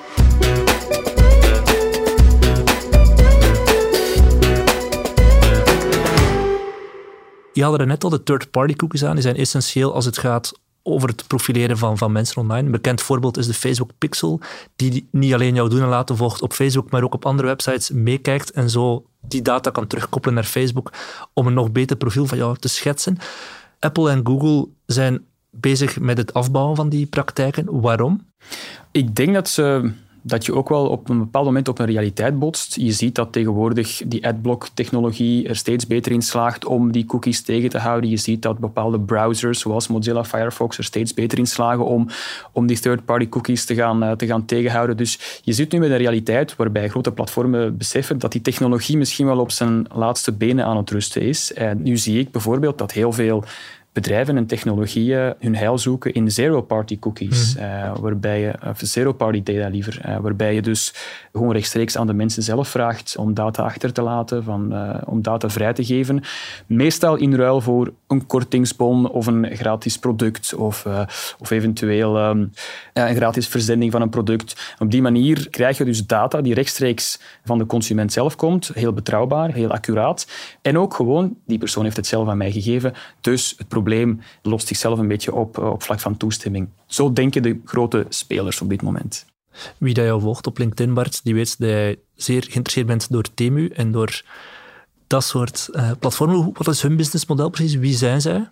Je 7.55 7.63
haalde 7.63 7.79
er 7.79 7.87
net 7.87 8.05
al 8.05 8.11
de 8.11 8.23
third-party 8.23 8.75
cookies 8.75 9.05
aan. 9.05 9.15
Die 9.15 9.23
zijn 9.23 9.37
essentieel 9.37 9.95
als 9.95 10.05
het 10.05 10.19
gaat 10.19 10.53
over 10.83 11.09
het 11.09 11.27
profileren 11.27 11.79
van, 11.79 11.99
van 11.99 12.13
mensen 12.13 12.41
online. 12.41 12.67
Een 12.67 12.73
bekend 12.73 13.03
voorbeeld 13.03 13.37
is 13.37 13.47
de 13.47 13.55
Facebook 13.55 13.91
Pixel, 13.99 14.41
die 14.77 15.09
niet 15.11 15.35
alleen 15.35 15.55
jouw 15.55 15.69
doen 15.69 15.83
en 15.83 15.89
laten 15.89 16.17
volgt 16.17 16.43
op 16.43 16.53
Facebook, 16.53 16.91
maar 16.91 17.03
ook 17.03 17.15
op 17.15 17.27
andere 17.27 17.49
websites 17.49 17.91
meekijkt 17.91 18.51
en 18.51 18.71
zo 18.71 19.05
die 19.21 19.43
data 19.43 19.71
kan 19.71 19.87
terugkoppelen 19.87 20.35
naar 20.35 20.45
Facebook 20.45 20.93
om 21.33 21.47
een 21.47 21.55
nog 21.55 21.73
beter 21.73 21.97
profiel 21.97 22.27
van 22.27 22.39
jou 22.39 22.57
te 22.59 22.69
schetsen. 22.69 23.19
Apple 23.79 24.11
en 24.11 24.27
Google 24.27 24.69
zijn 24.87 25.25
bezig 25.51 26.01
met 26.01 26.19
het 26.19 26.35
afbouwen 26.35 26.77
van 26.77 26.89
die 26.89 27.07
praktijken. 27.07 27.81
Waarom? 27.81 28.27
Ik 28.91 29.15
denk 29.15 29.35
dat 29.35 29.49
ze 29.49 29.93
dat 30.27 30.47
je 30.47 30.55
ook 30.55 30.69
wel 30.69 30.89
op 30.89 31.09
een 31.09 31.19
bepaald 31.19 31.45
moment 31.45 31.69
op 31.69 31.79
een 31.79 31.87
realiteit 31.87 32.39
botst. 32.39 32.77
Je 32.77 32.93
ziet 32.93 33.15
dat 33.15 33.33
tegenwoordig 33.33 34.03
die 34.07 34.27
adblock-technologie 34.27 35.49
er 35.49 35.57
steeds 35.57 35.87
beter 35.87 36.13
in 36.13 36.23
slaagt 36.23 36.65
om 36.65 36.93
die 36.93 37.05
cookies 37.05 37.43
tegen 37.43 37.69
te 37.69 37.79
houden. 37.79 38.11
Je 38.11 38.17
ziet 38.17 38.43
dat 38.43 38.59
bepaalde 38.59 39.01
browsers, 39.01 39.61
zoals 39.61 39.89
Mozilla 39.89 40.25
Firefox, 40.25 40.79
er 40.79 40.85
steeds 40.85 41.15
beter 41.15 41.39
in 41.39 41.47
slagen 41.47 41.85
om, 41.85 42.09
om 42.53 42.67
die 42.67 42.81
third-party 42.81 43.29
cookies 43.29 43.65
te 43.65 43.75
gaan, 43.75 44.03
eh, 44.03 44.13
te 44.13 44.27
gaan 44.27 44.45
tegenhouden. 44.45 44.97
Dus 44.97 45.41
je 45.43 45.53
zit 45.53 45.73
nu 45.73 45.79
met 45.79 45.91
een 45.91 45.97
realiteit 45.97 46.57
waarbij 46.57 46.89
grote 46.89 47.13
platformen 47.13 47.77
beseffen 47.77 48.19
dat 48.19 48.33
die 48.33 48.41
technologie 48.41 48.97
misschien 48.97 49.27
wel 49.27 49.39
op 49.39 49.51
zijn 49.51 49.87
laatste 49.95 50.33
benen 50.33 50.65
aan 50.65 50.77
het 50.77 50.91
rusten 50.91 51.23
is. 51.23 51.53
En 51.53 51.83
nu 51.83 51.97
zie 51.97 52.19
ik 52.19 52.31
bijvoorbeeld 52.31 52.79
dat 52.79 52.93
heel 52.93 53.13
veel 53.13 53.45
bedrijven 53.95 54.37
en 54.37 54.47
technologieën 54.47 55.35
hun 55.39 55.57
heil 55.57 55.79
zoeken 55.79 56.13
in 56.13 56.31
zero-party 56.31 56.99
cookies, 56.99 57.55
mhm. 57.55 57.65
eh, 57.65 57.97
waarbij 58.01 58.41
je, 58.41 58.53
of 58.69 58.81
zero-party 58.83 59.43
data 59.43 59.69
liever, 59.69 60.01
uh, 60.07 60.17
waarbij 60.17 60.55
je 60.55 60.63
dus 60.63 60.95
gewoon 61.33 61.53
rechtstreeks 61.53 61.97
aan 61.97 62.07
de 62.07 62.13
mensen 62.13 62.43
zelf 62.43 62.69
vraagt 62.69 63.17
om 63.19 63.35
data 63.35 63.63
achter 63.63 63.93
te 63.93 64.03
laten, 64.03 64.45
van, 64.45 64.73
uh, 64.73 64.97
om 65.05 65.23
data 65.23 65.51
vrij 65.51 65.73
te 65.73 65.85
geven. 65.85 66.23
Meestal 66.67 67.17
in 67.17 67.35
ruil 67.35 67.61
voor 67.61 67.93
een 68.07 68.27
kortingsbon 68.27 69.11
of 69.11 69.27
een 69.27 69.57
gratis 69.57 69.99
product 69.99 70.55
of, 70.55 70.87
of 71.39 71.51
eventueel 71.51 72.29
um, 72.29 72.51
een 72.93 73.15
gratis 73.15 73.49
verzending 73.49 73.93
van 73.93 74.03
een 74.03 74.09
product. 74.09 74.75
Op 74.79 74.91
die 74.91 75.03
manier 75.03 75.51
krijg 75.51 75.79
je 75.79 75.85
dus 75.85 76.07
data 76.07 76.41
die 76.41 76.55
rechtstreeks 76.55 77.21
van 77.45 77.59
de 77.59 77.67
consument 77.67 78.13
zelf 78.13 78.37
komt, 78.37 78.71
heel 78.75 78.93
betrouwbaar, 78.93 79.53
heel 79.53 79.71
accuraat. 79.71 80.27
En 80.63 80.79
ook 80.79 80.95
gewoon, 80.95 81.37
die 81.47 81.59
persoon 81.59 81.85
heeft 81.85 81.97
het 81.97 82.07
zelf 82.07 82.29
aan 82.29 82.37
mij 82.37 82.53
gegeven, 82.53 82.93
dus 83.21 83.55
het 83.59 83.69
probleem 83.69 83.83
probleem 83.85 84.21
lost 84.43 84.67
zichzelf 84.67 84.99
een 84.99 85.09
beetje 85.09 85.35
op 85.35 85.59
eh, 85.59 85.71
op 85.71 85.83
vlak 85.83 86.01
van 86.01 86.17
toestemming. 86.17 86.69
Zo 86.87 87.13
denken 87.13 87.43
de 87.43 87.61
grote 87.65 88.07
spelers 88.09 88.61
op 88.61 88.69
dit 88.69 88.83
moment. 88.83 89.27
Wie 89.79 89.95
dat 89.95 90.05
jou 90.05 90.21
volgt 90.21 90.47
op 90.47 90.59
LinkedIn, 90.59 90.95
Bart, 90.95 91.21
die 91.25 91.35
weet 91.35 91.59
dat 91.59 91.69
jij 91.69 91.99
zeer 92.15 92.43
geïnteresseerd 92.43 92.87
bent 92.87 93.13
door 93.13 93.35
Temu 93.35 93.69
en 93.69 93.93
door 93.93 94.23
dat 95.07 95.25
soort 95.25 95.69
uh, 95.73 95.91
platformen. 95.99 96.51
Wat 96.53 96.69
is 96.69 96.83
hun 96.83 96.97
businessmodel 96.97 97.49
precies? 97.49 97.75
Wie 97.75 97.95
zijn 97.95 98.21
zij? 98.21 98.51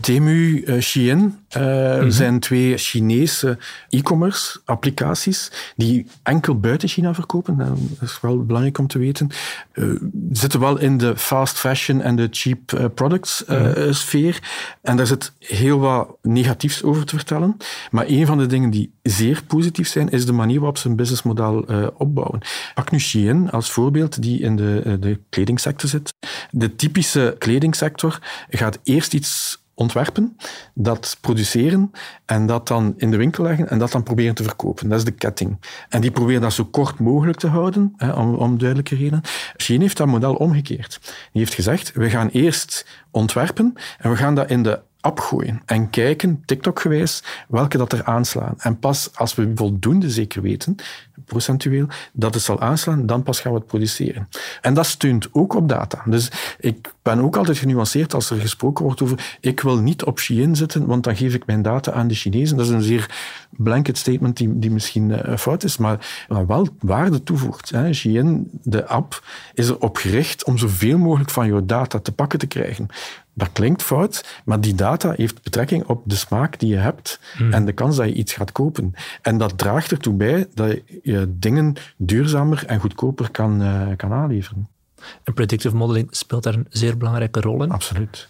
Temu, 0.00 0.62
uh, 0.66 0.80
Shein 0.80 1.38
uh, 1.56 2.04
zijn 2.08 2.40
twee 2.40 2.76
Chinese 2.76 3.58
e-commerce 3.88 4.60
applicaties 4.64 5.50
die 5.76 6.06
enkel 6.22 6.60
buiten 6.60 6.88
China 6.88 7.14
verkopen. 7.14 7.56
dat 7.56 7.78
is 8.00 8.20
wel 8.20 8.44
belangrijk 8.44 8.78
om 8.78 8.86
te 8.86 8.98
weten. 8.98 9.30
Uh, 9.74 10.00
zitten 10.32 10.60
wel 10.60 10.78
in 10.78 10.98
de 10.98 11.16
fast 11.16 11.58
fashion 11.58 12.00
en 12.00 12.16
de 12.16 12.28
cheap 12.30 12.90
products 12.94 13.44
mhm. 13.46 13.92
sfeer. 13.92 14.42
En 14.82 14.96
daar 14.96 15.06
zit 15.06 15.32
heel 15.38 15.78
wat 15.78 16.08
negatiefs 16.22 16.82
over 16.82 17.04
te 17.04 17.16
vertellen. 17.16 17.56
Maar 17.90 18.04
een 18.08 18.26
van 18.26 18.38
de 18.38 18.46
dingen 18.46 18.70
die 18.70 18.92
zeer 19.02 19.42
positief 19.46 19.88
zijn, 19.88 20.10
is 20.10 20.26
de 20.26 20.32
manier 20.32 20.58
waarop 20.58 20.78
ze 20.78 20.88
een 20.88 20.96
businessmodel 20.96 21.64
opbouwen. 21.96 22.40
Pak 22.74 22.90
nu 22.90 22.98
Shein 23.00 23.50
als 23.50 23.70
voorbeeld, 23.70 24.22
die 24.22 24.40
in 24.40 24.56
de, 24.56 24.96
de 25.00 25.20
kledingsector 25.28 25.88
zit. 25.88 26.14
De 26.50 26.74
typische 26.74 27.36
kledingsector 27.38 28.18
gaat 28.48 28.78
eerst 28.82 29.14
iets 29.14 29.53
ontwerpen, 29.74 30.36
dat 30.74 31.16
produceren 31.20 31.90
en 32.24 32.46
dat 32.46 32.68
dan 32.68 32.94
in 32.96 33.10
de 33.10 33.16
winkel 33.16 33.44
leggen 33.44 33.68
en 33.70 33.78
dat 33.78 33.92
dan 33.92 34.02
proberen 34.02 34.34
te 34.34 34.42
verkopen. 34.42 34.88
Dat 34.88 34.98
is 34.98 35.04
de 35.04 35.10
ketting. 35.10 35.60
En 35.88 36.00
die 36.00 36.10
proberen 36.10 36.40
dat 36.40 36.52
zo 36.52 36.64
kort 36.64 36.98
mogelijk 36.98 37.38
te 37.38 37.46
houden, 37.46 37.92
hè, 37.96 38.12
om, 38.12 38.34
om 38.34 38.58
duidelijke 38.58 38.96
redenen. 38.96 39.22
China 39.56 39.80
heeft 39.80 39.96
dat 39.96 40.06
model 40.06 40.34
omgekeerd. 40.34 40.98
Die 41.02 41.42
heeft 41.42 41.54
gezegd, 41.54 41.92
we 41.92 42.10
gaan 42.10 42.28
eerst 42.28 42.86
ontwerpen 43.10 43.74
en 43.98 44.10
we 44.10 44.16
gaan 44.16 44.34
dat 44.34 44.50
in 44.50 44.62
de 44.62 44.80
app 45.04 45.20
gooien 45.20 45.62
en 45.66 45.90
kijken, 45.90 46.42
TikTok-gewijs, 46.44 47.22
welke 47.48 47.78
dat 47.78 47.92
er 47.92 48.04
aanslaan. 48.04 48.54
En 48.58 48.78
pas 48.78 49.10
als 49.14 49.34
we 49.34 49.52
voldoende 49.54 50.10
zeker 50.10 50.42
weten, 50.42 50.76
procentueel, 51.24 51.86
dat 52.12 52.34
het 52.34 52.42
zal 52.42 52.60
aanslaan, 52.60 53.06
dan 53.06 53.22
pas 53.22 53.40
gaan 53.40 53.52
we 53.52 53.58
het 53.58 53.66
produceren. 53.66 54.28
En 54.60 54.74
dat 54.74 54.86
steunt 54.86 55.28
ook 55.32 55.54
op 55.54 55.68
data. 55.68 56.02
Dus 56.06 56.30
ik 56.58 56.92
ben 57.02 57.18
ook 57.18 57.36
altijd 57.36 57.58
genuanceerd 57.58 58.14
als 58.14 58.30
er 58.30 58.40
gesproken 58.40 58.84
wordt 58.84 59.02
over 59.02 59.36
ik 59.40 59.60
wil 59.60 59.78
niet 59.78 60.04
op 60.04 60.18
Shein 60.18 60.56
zitten, 60.56 60.86
want 60.86 61.04
dan 61.04 61.16
geef 61.16 61.34
ik 61.34 61.46
mijn 61.46 61.62
data 61.62 61.92
aan 61.92 62.08
de 62.08 62.14
Chinezen. 62.14 62.56
Dat 62.56 62.66
is 62.66 62.72
een 62.72 62.82
zeer 62.82 63.10
blanket 63.50 63.98
statement 63.98 64.36
die, 64.36 64.58
die 64.58 64.70
misschien 64.70 65.08
uh, 65.08 65.36
fout 65.36 65.64
is, 65.64 65.76
maar, 65.76 66.26
wel 66.28 66.68
waarde 66.80 67.22
toevoegt. 67.22 67.70
Hè. 67.70 67.90
De 68.62 68.86
app, 68.86 69.22
is 69.54 69.68
erop 69.68 69.96
gericht 69.96 70.44
om 70.44 70.58
zoveel 70.58 70.98
mogelijk 70.98 71.30
van 71.30 71.46
jouw 71.46 71.64
data 71.64 71.98
te 71.98 72.12
pakken 72.12 72.38
te 72.38 72.46
krijgen. 72.46 72.88
Dat 73.34 73.52
klinkt 73.52 73.82
fout, 73.82 74.40
maar 74.44 74.60
die 74.60 74.74
data 74.74 75.12
heeft 75.16 75.42
betrekking 75.42 75.86
op 75.86 76.02
de 76.04 76.16
smaak 76.16 76.58
die 76.58 76.68
je 76.68 76.76
hebt 76.76 77.20
hmm. 77.36 77.52
en 77.52 77.64
de 77.64 77.72
kans 77.72 77.96
dat 77.96 78.06
je 78.06 78.14
iets 78.14 78.32
gaat 78.32 78.52
kopen. 78.52 78.94
En 79.22 79.38
dat 79.38 79.58
draagt 79.58 79.90
ertoe 79.90 80.14
bij 80.14 80.46
dat 80.54 80.80
je 81.02 81.34
dingen 81.38 81.74
duurzamer 81.96 82.64
en 82.66 82.80
goedkoper 82.80 83.30
kan, 83.30 83.62
uh, 83.62 83.86
kan 83.96 84.12
aanleveren. 84.12 84.68
En 85.22 85.34
predictive 85.34 85.76
modeling 85.76 86.08
speelt 86.10 86.42
daar 86.42 86.54
een 86.54 86.66
zeer 86.68 86.96
belangrijke 86.96 87.40
rol 87.40 87.62
in. 87.62 87.70
Absoluut. 87.70 88.28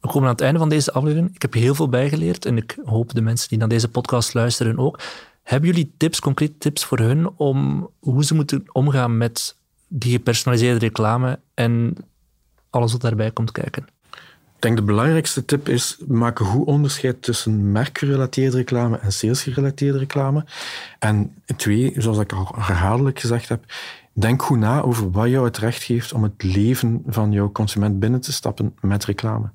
We 0.00 0.08
komen 0.08 0.28
aan 0.28 0.34
het 0.34 0.40
einde 0.40 0.58
van 0.58 0.68
deze 0.68 0.92
aflevering. 0.92 1.34
Ik 1.34 1.42
heb 1.42 1.52
heel 1.52 1.74
veel 1.74 1.88
bijgeleerd 1.88 2.44
en 2.44 2.56
ik 2.56 2.78
hoop 2.84 3.14
de 3.14 3.20
mensen 3.20 3.48
die 3.48 3.58
naar 3.58 3.68
deze 3.68 3.88
podcast 3.88 4.34
luisteren 4.34 4.78
ook. 4.78 5.00
Hebben 5.42 5.70
jullie 5.70 5.94
tips, 5.96 6.20
concrete 6.20 6.58
tips 6.58 6.84
voor 6.84 6.98
hun 6.98 7.30
om 7.36 7.90
hoe 7.98 8.24
ze 8.24 8.34
moeten 8.34 8.64
omgaan 8.72 9.16
met 9.16 9.56
die 9.88 10.12
gepersonaliseerde 10.12 10.78
reclame 10.78 11.40
en 11.54 11.96
alles 12.70 12.92
wat 12.92 13.00
daarbij 13.00 13.30
komt 13.30 13.52
kijken? 13.52 13.86
Ik 14.58 14.64
denk 14.64 14.76
de 14.76 14.82
belangrijkste 14.82 15.44
tip 15.44 15.68
is, 15.68 15.96
maak 16.06 16.38
een 16.38 16.46
goed 16.46 16.66
onderscheid 16.66 17.22
tussen 17.22 17.72
merkgerelateerde 17.72 18.56
reclame 18.56 18.98
en 18.98 19.12
salesgerelateerde 19.12 19.98
reclame. 19.98 20.44
En 20.98 21.34
twee, 21.56 21.92
zoals 21.96 22.18
ik 22.18 22.32
al 22.32 22.54
herhaaldelijk 22.58 23.20
gezegd 23.20 23.48
heb, 23.48 23.64
denk 24.12 24.42
goed 24.42 24.58
na 24.58 24.80
over 24.80 25.10
wat 25.10 25.28
jou 25.28 25.44
het 25.44 25.58
recht 25.58 25.82
geeft 25.82 26.12
om 26.12 26.22
het 26.22 26.42
leven 26.42 27.02
van 27.06 27.32
jouw 27.32 27.52
consument 27.52 27.98
binnen 27.98 28.20
te 28.20 28.32
stappen 28.32 28.74
met 28.80 29.04
reclame. 29.04 29.50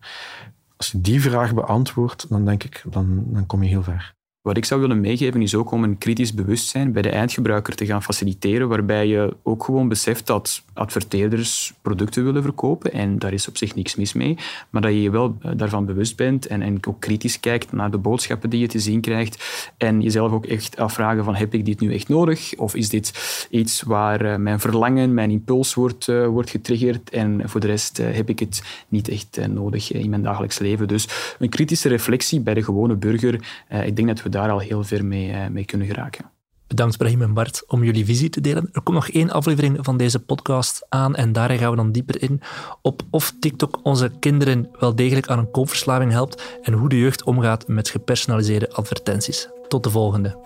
Als 0.78 0.92
je 0.92 1.02
die 1.02 1.22
vraag 1.22 1.54
beantwoordt, 1.54 2.30
dan 2.30 2.46
denk 2.46 2.64
ik, 2.64 2.84
dan, 2.90 3.24
dan 3.28 3.46
kom 3.46 3.64
je 3.64 3.70
heel 3.70 3.84
ver. 3.84 4.14
Wat 4.44 4.58
ik 4.58 4.66
zou 4.66 4.82
willen 4.82 5.02
meegeven 5.02 5.42
is 5.42 5.56
ook 5.56 5.72
om 5.72 5.84
een 5.84 5.98
kritisch 5.98 6.34
bewustzijn 6.34 6.92
bij 6.92 7.02
de 7.02 7.10
eindgebruiker 7.10 7.76
te 7.76 7.86
gaan 7.86 8.04
faciliteren, 8.04 8.68
waarbij 8.68 9.08
je 9.08 9.36
ook 9.44 9.64
gewoon 9.64 9.88
beseft 9.88 10.28
dat 10.28 10.64
adverteerders 10.74 11.74
producten 11.82 12.24
willen 12.24 12.44
verkopen 12.44 12.94
en 12.94 13.20
daar 13.20 13.34
is 13.34 13.48
op 13.48 13.58
zich 13.58 13.76
niks 13.76 13.96
mis 13.96 14.14
mee, 14.14 14.38
maar 14.70 14.82
dat 14.82 14.92
je 14.92 15.02
je 15.02 15.10
wel 15.10 15.38
eh, 15.42 15.52
daarvan 15.56 15.86
bewust 15.86 16.16
bent 16.16 16.48
en, 16.48 16.62
en 16.62 16.86
ook 16.88 17.00
kritisch 17.00 17.40
kijkt 17.40 17.72
naar 17.72 17.92
de 17.92 17.98
boodschappen 17.98 18.50
die 18.50 18.60
je 18.60 18.68
te 18.68 18.80
zien 18.80 19.02
krijgt 19.02 19.72
en 19.78 20.02
jezelf 20.02 20.32
ook 20.32 20.46
echt 20.46 20.78
afvragen 20.78 21.24
van 21.24 21.36
heb 21.36 21.54
ik 21.54 21.66
dit 21.66 21.80
nu 21.80 21.94
echt 21.94 22.08
nodig 22.08 22.54
of 22.58 22.76
is 22.76 22.90
dit 22.90 23.48
iets 23.50 23.82
waar 23.82 24.22
eh, 24.22 24.38
mijn 24.38 24.60
verlangen, 24.60 25.14
mijn 25.14 25.32
impuls 25.32 25.74
wordt, 25.74 26.08
uh, 26.08 26.28
wordt 26.28 26.50
getriggerd 26.50 27.10
en 27.10 27.50
voor 27.50 27.60
de 27.60 27.68
rest 27.68 27.98
heb 27.98 28.30
ik 28.30 28.40
het 28.40 28.64
niet 28.88 29.08
echt 29.08 29.48
nodig 29.48 29.92
in 29.92 30.10
mijn 30.10 30.24
dagelijks 30.24 30.60
leven. 30.60 30.88
Dus 30.88 31.08
een 31.40 31.50
kritische 31.50 31.90
reflectie 31.90 32.40
bij 32.40 32.54
de 32.54 32.64
gewone 32.64 32.96
burger, 32.96 33.34
ik 33.86 33.96
denk 33.96 34.08
dat 34.08 34.22
we 34.24 34.30
daar 34.34 34.50
al 34.50 34.60
heel 34.60 34.84
ver 34.84 35.06
mee, 35.06 35.32
eh, 35.32 35.48
mee 35.48 35.66
kunnen 35.66 35.88
geraken. 35.88 36.32
Bedankt 36.68 36.98
Brahim 36.98 37.22
en 37.22 37.34
Bart 37.34 37.64
om 37.68 37.84
jullie 37.84 38.06
visie 38.06 38.30
te 38.30 38.42
delen. 38.42 38.70
Er 38.72 38.82
komt 38.82 38.98
nog 38.98 39.10
één 39.10 39.32
aflevering 39.32 39.78
van 39.82 39.98
deze 39.98 40.20
podcast 40.20 40.86
aan 40.90 41.16
en 41.16 41.32
daarin 41.32 41.58
gaan 41.58 41.70
we 41.70 41.76
dan 41.76 41.92
dieper 41.92 42.22
in 42.22 42.42
op 42.82 43.02
of 43.10 43.34
TikTok 43.40 43.80
onze 43.84 44.12
kinderen 44.20 44.70
wel 44.80 44.96
degelijk 44.96 45.28
aan 45.28 45.40
een 45.40 45.52
koopverslaving 45.52 46.12
helpt 46.12 46.60
en 46.62 46.74
hoe 46.74 46.90
de 46.90 47.00
jeugd 47.00 47.24
omgaat 47.24 47.68
met 47.68 47.90
gepersonaliseerde 47.90 48.72
advertenties. 48.72 49.50
Tot 49.68 49.84
de 49.84 49.90
volgende. 49.90 50.38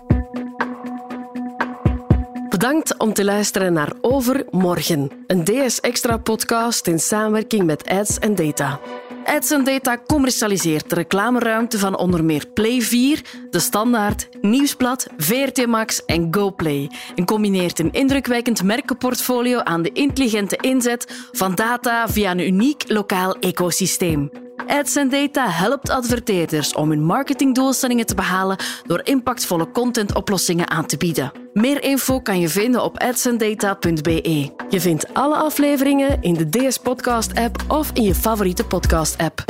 Bedankt 2.48 2.98
om 2.98 3.12
te 3.12 3.24
luisteren 3.24 3.72
naar 3.72 3.92
Overmorgen, 4.00 5.10
een 5.26 5.44
DS 5.44 5.80
Extra 5.80 6.16
podcast 6.16 6.86
in 6.86 6.98
samenwerking 6.98 7.64
met 7.64 7.88
Ads 7.88 8.18
en 8.18 8.34
Data. 8.34 8.80
Ads 9.28 9.48
Data 9.48 9.98
commercialiseert 10.06 10.90
de 10.90 10.94
reclameruimte 10.94 11.78
van 11.78 11.96
onder 11.98 12.24
meer 12.24 12.46
Play 12.54 12.80
4, 12.80 13.22
De 13.50 13.58
Standaard, 13.58 14.28
Nieuwsblad, 14.40 15.06
VRT 15.16 15.66
Max 15.66 16.04
en 16.04 16.28
GoPlay. 16.30 16.90
En 17.14 17.24
combineert 17.24 17.78
een 17.78 17.92
indrukwekkend 17.92 18.62
merkenportfolio 18.62 19.58
aan 19.58 19.82
de 19.82 19.92
intelligente 19.92 20.56
inzet 20.56 21.28
van 21.32 21.54
data 21.54 22.08
via 22.08 22.30
een 22.30 22.46
uniek 22.46 22.84
lokaal 22.86 23.36
ecosysteem. 23.38 24.47
Ads 24.66 24.92
Data 24.92 25.50
helpt 25.50 25.90
adverteerders 25.90 26.74
om 26.74 26.90
hun 26.90 27.02
marketingdoelstellingen 27.02 28.06
te 28.06 28.14
behalen 28.14 28.56
door 28.86 29.00
impactvolle 29.04 29.70
contentoplossingen 29.70 30.70
aan 30.70 30.86
te 30.86 30.96
bieden. 30.96 31.32
Meer 31.52 31.82
info 31.82 32.20
kan 32.20 32.40
je 32.40 32.48
vinden 32.48 32.82
op 32.84 32.98
adsandata.be. 32.98 34.50
Je 34.68 34.80
vindt 34.80 35.14
alle 35.14 35.36
afleveringen 35.36 36.22
in 36.22 36.34
de 36.34 36.48
DS 36.48 36.78
Podcast 36.78 37.34
app 37.34 37.64
of 37.68 37.90
in 37.92 38.02
je 38.02 38.14
favoriete 38.14 38.64
podcast 38.64 39.18
app. 39.18 39.44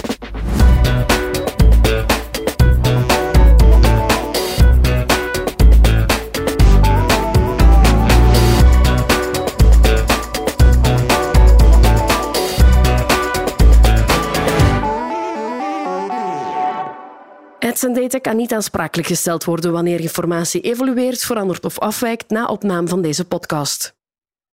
Ads 17.84 18.00
Data 18.00 18.18
kan 18.18 18.36
niet 18.36 18.52
aansprakelijk 18.52 19.08
gesteld 19.08 19.44
worden 19.44 19.72
wanneer 19.72 20.00
informatie 20.00 20.60
evolueert, 20.60 21.24
verandert 21.24 21.64
of 21.64 21.78
afwijkt 21.78 22.30
na 22.30 22.46
opname 22.46 22.88
van 22.88 23.02
deze 23.02 23.24
podcast. 23.24 23.97